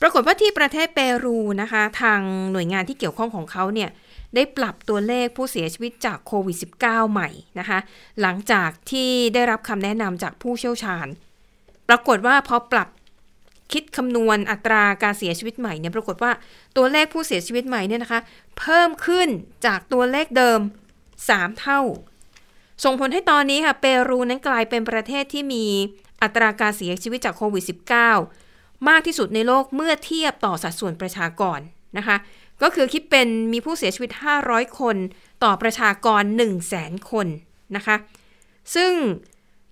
[0.00, 2.20] ปรากฏว่าที่ประเทศเปรูนะคะ ทาง
[2.52, 3.90] หน่วยงานที่เกี่ยวข้องของเขาเนี่ย
[4.34, 7.28] ได้ปรับตัวเลขผู้เสียชีวิตจากโควิด -19 ใหม่
[7.58, 7.78] นะคะ
[8.20, 11.06] หลังจากที่ได้รับคำแนะนำจากผู้เชี่ยวชาญ
[11.88, 12.88] ปรากฏว่าพอปรับ
[13.72, 16.32] คิดคำนวณอัตราการเสียชีวิตใหม่เนี่ยปรากฏว่า
[16.76, 18.20] ตัวเลขผู้เสียชีวิตใหม่เนี่ยนะคะ
[18.58, 19.28] เพิ่มขึ้น
[19.66, 20.60] จากตัวเลขเดิม
[21.10, 21.80] 3 เท่า
[22.84, 25.64] ส่งผลให้ตอนนี้ค่ะเปรูนั้นกลายเป็นประเทศที่มี
[26.22, 27.64] อัตราการเสียชีวิตจากโควิด
[28.24, 31.58] -19 มากที่สุดในโลกเมื่อเทียบต่อสัดส่วนประชากร
[31.98, 32.16] นะคะ
[32.62, 34.10] ก็คือคิดเป็นมีผู้เสียชีวิต
[34.44, 34.96] 500 คน
[35.44, 37.26] ต่อประชากร 1 0 0 0 0แสนคน
[37.76, 37.96] นะคะ
[38.74, 38.92] ซึ่ง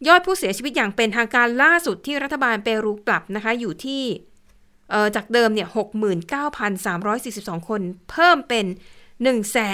[0.08, 4.02] ยอดผู้เสียชีวิตอย่างเป็นทางการล่าสุดที่รัฐบาลเปรูปรับนะคะอยู่ที่
[5.16, 5.68] จากเดิมเนี่ย
[6.68, 7.80] 69,342 คน
[8.10, 8.66] เพิ่มเป็น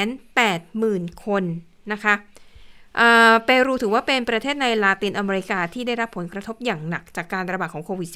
[0.08, 1.44] 180,000 คน
[1.92, 2.14] นะคะ
[3.44, 8.10] เปรูถือว่าเป็นประเทศในลาตินอเมริกาที่ได้รับผลกระทบอย่างหนักจากการระบาดของโควิด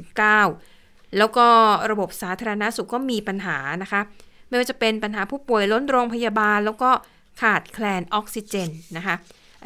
[0.56, 1.46] -19 แล้วก็
[1.90, 4.00] ระบบสาธารณาสุขก็มีปัญหานะคะ
[4.48, 6.90] ไม่ว่าจะเป็นปัญหาผู้ป่วยล้นโรงพยาบาล แล้วก็
[7.42, 9.16] ขาดแคลนออกซิเจนนะคะ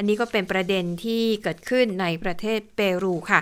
[0.01, 3.41] อันนี้ก็เป็นประเด็นที่เกิดขึ้นในประเทศเปรูค่ะ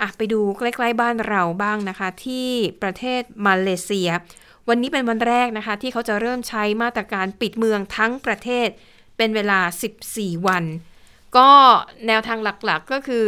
[0.00, 2.48] อะไปดูใกล้ๆบ้านเราบ้างนะคะ ที่
[2.82, 4.10] ประเทศมาเลเซีย
[4.68, 8.68] วันนี้เป็นวันแรกนะคะ ที่เขาจะเริ่มใช้มาตรการปิดเมืองทั้งประเทศ
[9.16, 9.60] เป็นเวลา
[10.04, 10.64] 14 วัน
[11.36, 11.50] ก็
[12.06, 13.26] แนวทางหลักๆก็คือ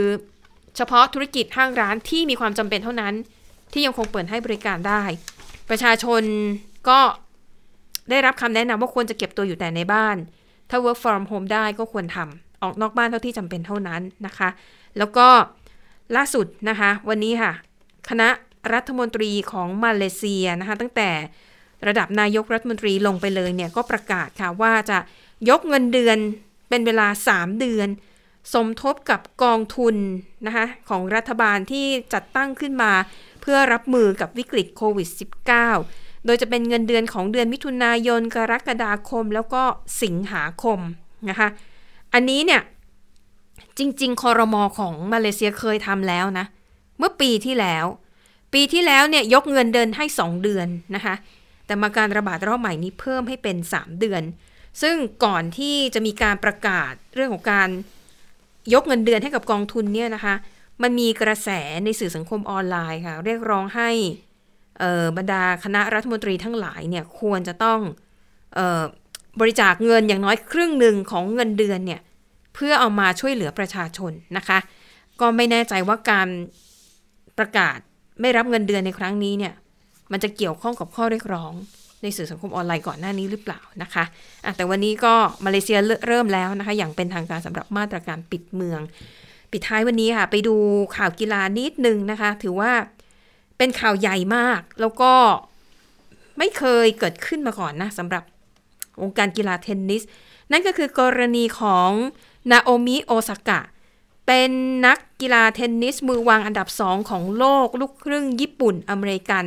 [0.76, 3.14] เฉพาะธุรกิจห้างร้านที่มีความจำเป็นเท่านั้น
[3.72, 5.03] ที่ยังคงเปิดให้บริการได้
[5.70, 6.22] ประชาชน
[6.89, 7.01] ก็
[8.11, 10.16] ได้รับคำแนะนำว่าควรจะเก็บตัวอยู่แต่ในบ้าน
[10.70, 14.49] ถ้า work from home ได้ก็ควรทำ ออกนอกบ้านเท่าที่จำเป็นเท่านั้นนะคะ
[14.99, 15.29] แล้วก็
[16.17, 17.53] ล่าสุดนะคะ วันนี้ค่ะ
[18.09, 18.29] คณะ
[18.73, 21.11] รัฐมนตรีของมาเลเซียนะคะ ตั้งแต่
[21.87, 24.99] ระดับนายกรัฐมนตรีลงไปเลยเนี่ยก็ประกาศค่ะว่าจะ
[25.49, 26.19] ยกเงินเดือน
[26.69, 27.89] เป็นเวลา 3 เดือน
[28.53, 29.97] สมทบกับกองทุน
[30.47, 32.93] นะคะของรัฐบาลที่จัดตั้งขึ้นมา
[33.43, 35.09] เพื่อรับมือกับวิกฤตโควิด
[35.69, 39.63] -19 โดยจะเป็นเงินเดือนของเดือนมิถุนายน กรกฎาคม แล้วก็
[40.03, 40.79] สิงหาคม
[41.31, 41.49] นะคะ
[42.15, 42.63] อันนี้เนี่ย
[43.79, 46.47] จริง ๆ คอรมอของมาเลเซียเคยทำแล้วนะ
[46.99, 47.87] เมื่อปีที่แล้ว
[48.53, 51.15] ปีที่แล้วเนี่ยยกเงินเดือนให้ 2 เดือนนะคะ
[51.67, 54.23] แต่มาการระบาดรอบใหม่นี้เพิ่มให้เป็น 3 เดือน
[54.83, 57.69] ซึ่งก่อนที่จะมีการประกาศเรื่องของการ
[58.75, 60.35] ยกเงินเดือนให้กับกองทุนเนี่ยนะคะ
[60.83, 61.49] มันมีกระแส
[61.85, 63.91] ในสื่อสังคมออนไลน์ค่ะ เรียกร้องให้
[65.17, 67.81] บรรดาคณะรัฐมนตรีทั้งหลายเนี่ยควรจะต้อง
[68.59, 68.83] ออ
[69.41, 72.01] บริจาคเงินอย่างน้อยครึ่งหนึ่งของเงินเดือนเนี่ย
[72.55, 74.59] เพื่อเอามาช่วยเหลือประชาชนนะคะ
[75.20, 76.28] ก็ไม่แน่ใจว่าการ
[77.39, 77.78] ประกาศ
[78.20, 79.55] ไม่รับเงินเดือนในครั้งนี้เนี่ย
[80.12, 81.53] มันจะเกี่ยวข้องกับข้อเรียกร้อง
[82.03, 85.14] ในสื่อสังคมออนไลน์ก่อนหน้านี้หรือเปล่านะคะะแต่วันนี้ก็
[85.45, 88.80] มาเลเซียเริ่มแล้วนะคะ อย่างเป็นทางการสำหรับมาตรการปิดเมือง
[89.53, 90.55] ปิดท้ายวันนี้ค่ะ ไปดู
[90.97, 92.72] ข่าวกีฬานิดนึงนะคะ ถือว่า
[93.59, 95.12] เป็นข่าวใหญ่มากแล้วก็
[96.39, 98.24] ไม่เคยเกิดขึ้นมาก่อนนะสำหรับ
[99.01, 100.03] วงการกีฬาเทนนิส
[100.53, 101.90] นั่นก็คือกรณีของ
[102.51, 103.61] นาโอมิโอซากะ
[104.26, 104.51] เป็น
[104.86, 109.45] นักกีฬาเทนนิสมือวางอันดับสองของโลกลูกครึ่งญี่ปุ่นอเมริกัน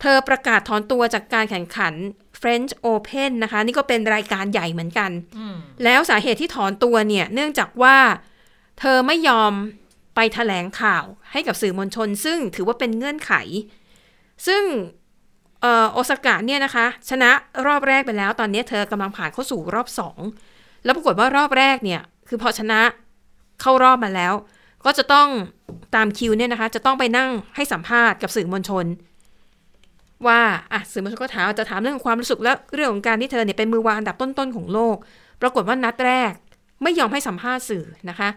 [0.00, 1.94] เธอประกาศถอนตัวจากการแข่งขัน
[2.40, 5.10] French Open นะคะ นี่ก็เป็นรายการใหญ่เหมือนกัน
[5.84, 7.96] แล้วสาเหตุที่ถอนตัวเนี่ย เนื่องจากว่า
[8.80, 9.52] เธอไม่ยอม
[10.14, 13.32] ไปถแถลงข่าวให้กับสื่อมวลชน ซึ่งถือว่าเป็นเงื่อนไข
[14.46, 14.62] ซึ่ง
[15.92, 17.30] โอซากะเนี่ยนะคะ ชนะ
[17.66, 20.18] รอบแรกไปแล้ว ตอนนี้เธอกำลังผ่านเข้าสู่รอบสอง
[20.84, 22.80] แล้วปรากฏว่ารอบแรกเนี่ย คือพอชนะ
[23.60, 24.32] เข้ารอบมาแล้ว
[24.84, 25.28] ก็จะต้อง
[25.94, 28.86] ตามคิวเนี่ยนะคะ จะต้องไปนั่งให้สัมภาษณ์กับสื่อมวลชน
[30.26, 30.40] ว่า
[30.72, 34.96] อะสื่อมวลชนก็ถามจะถามเรื่องของความรู้สึกและเรื่องของการที่เธอเนี่ยเป็นมือวางอันดับต้นๆของโลก
[35.42, 36.32] ปรากฏว่านัดแรก
[36.82, 38.28] ไม่ยอมให้สัมภาษณ์สื่อนะคะ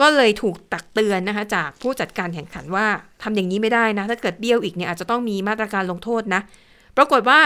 [0.00, 2.86] ก็เลยถูกตักเตือนนะคะจากผู้จัดการแข่งขันว่า
[3.22, 6.40] ทำอย่างนี้ไม่ได้นะ ถ้าเกิดเบี้ยวอีกเนี่ยอาจจะต้องมีมาตรการลงโทษนะ
[6.96, 7.40] ปรากฏว่า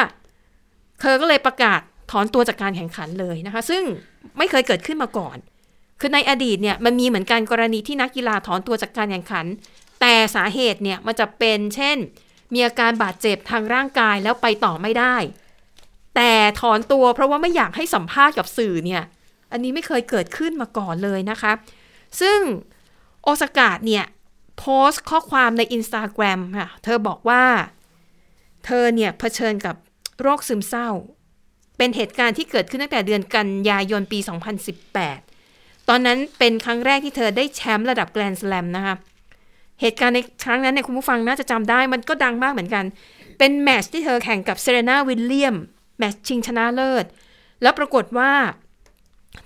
[1.01, 1.81] เธอก็เลยประกาศ
[2.11, 3.83] ถอนตัวจากการแข่งขันเลยนะคะ ซึ่ง
[4.39, 5.37] ไม่เคยเกิดขึ้นมาก่อน
[6.01, 9.47] คือในอดีตเนี่ยมันมีเหมือนกันกรณีที่นักกีฬาถอนตัวจากการแข่งขัน
[10.01, 11.97] แต่สาเหตุเนี่ยมันจะเป็นเช่น
[12.53, 15.17] มีอาการบาดเจ็บทางร่างกายแล้วไปต่อไม่ได้
[16.17, 19.03] แต่ถอนตัวเพราะว่าไม่อยากให้สัมภาษณ์กับสื่อเนี่ย
[19.53, 21.53] อันนี้ไม่เคยเกิดขึ้นมาก่อนเลยนะคะ
[22.21, 22.39] ซึ่ง
[23.23, 24.05] โอสากาดเนี่ย
[24.59, 27.45] โพสต์ข้อความใน Instagram ค่ะ เธอบอกว่า
[28.65, 29.77] เธอเนี่ยเผชิญกับ
[30.21, 30.89] โรคซึมเศร้า
[31.77, 34.19] เป็นเหตุการณ์ที่เกิดขึ้นตั้งแต่เดือนกันยายนปี
[35.05, 38.97] 2018 ตอนนั้นเป็นครั้งแรกที่เธอได้แชมป์ระดับแกรนด์สแลมนะคะ
[39.81, 42.85] เหตุการณ์ในครั้งนั้นเนี่ยคุณผู้ฟังน่าจะจำได้มันก็ดังมากเหมือนกัน
[43.39, 45.57] เป็นแมตช์ที่เธอแข่งกับเซเรนาวิลเลียม
[45.99, 47.05] แมตช์ชิงชนะเลิศ
[47.63, 48.33] แล้วปรากฏว่า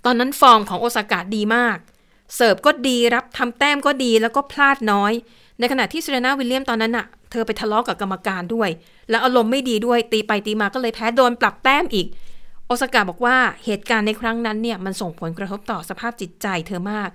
[0.04, 5.12] ตอนนั้นฟอร์มของโอซากะดีมากเเสิร์ฟก็ดีรับทำแต้มก็ดีแล้วก็พลาดน้อย
[5.58, 8.70] ในขณะที่เซเรนาวิลเลียมตอนนั้นอะเธอไปทะเลาะกับกรรมการด้วย
[9.10, 12.06] แล้วอารมณ์ไม่ดีด้วยตีไปตีมาก็เลยแพ้โดนปรับแต้มอีก
[12.66, 17.08] โอซากะบอกว่าเหตุการณ์ในครั้งนั้นเนี่ยมันส่งผลกระทบต่อสภาพจิตใจเธอมาก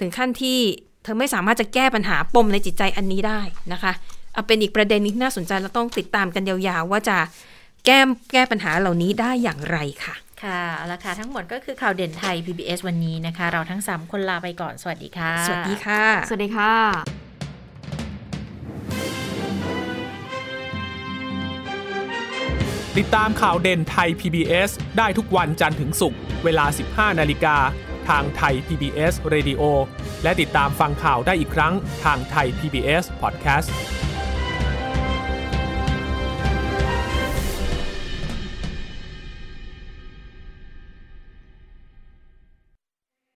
[0.00, 0.58] ถึงขั้นที่
[1.02, 3.40] เธอไม่สามารถจะแก้ปัญหาปมในจิตใจอันนี้ได้
[3.72, 3.92] นะคะ
[4.32, 7.16] เอาเป็นอีกประเด็นที่น่าสนใจและต้องติดตามกันยาวๆ ว่าจะ
[7.86, 7.98] แก้
[8.32, 16.72] แก้ปัญหาเหล่านี้ได้อย่างไรค่ะ ค่ะเอาละค่ะทั้งหมดก็คือข่าวเด่นไทย PBS วันนี้นะคะ เราทั้ง 3 คนลาไปก่อน สวัสดีค่ะ สวัสดีค่ะ สวัสดีค่ะ
[22.98, 27.56] ติดตามข่าวเด่นไทย PBS ได้ทุกวันจันทร์ถึงศุกร์เวลา 15 นาฬิกา
[28.08, 29.62] ทางไทย PBS Radio
[30.22, 31.74] และติดตามฟังข่าวได้อีกครั้ง
[32.04, 33.68] ทางไทย PBS Podcast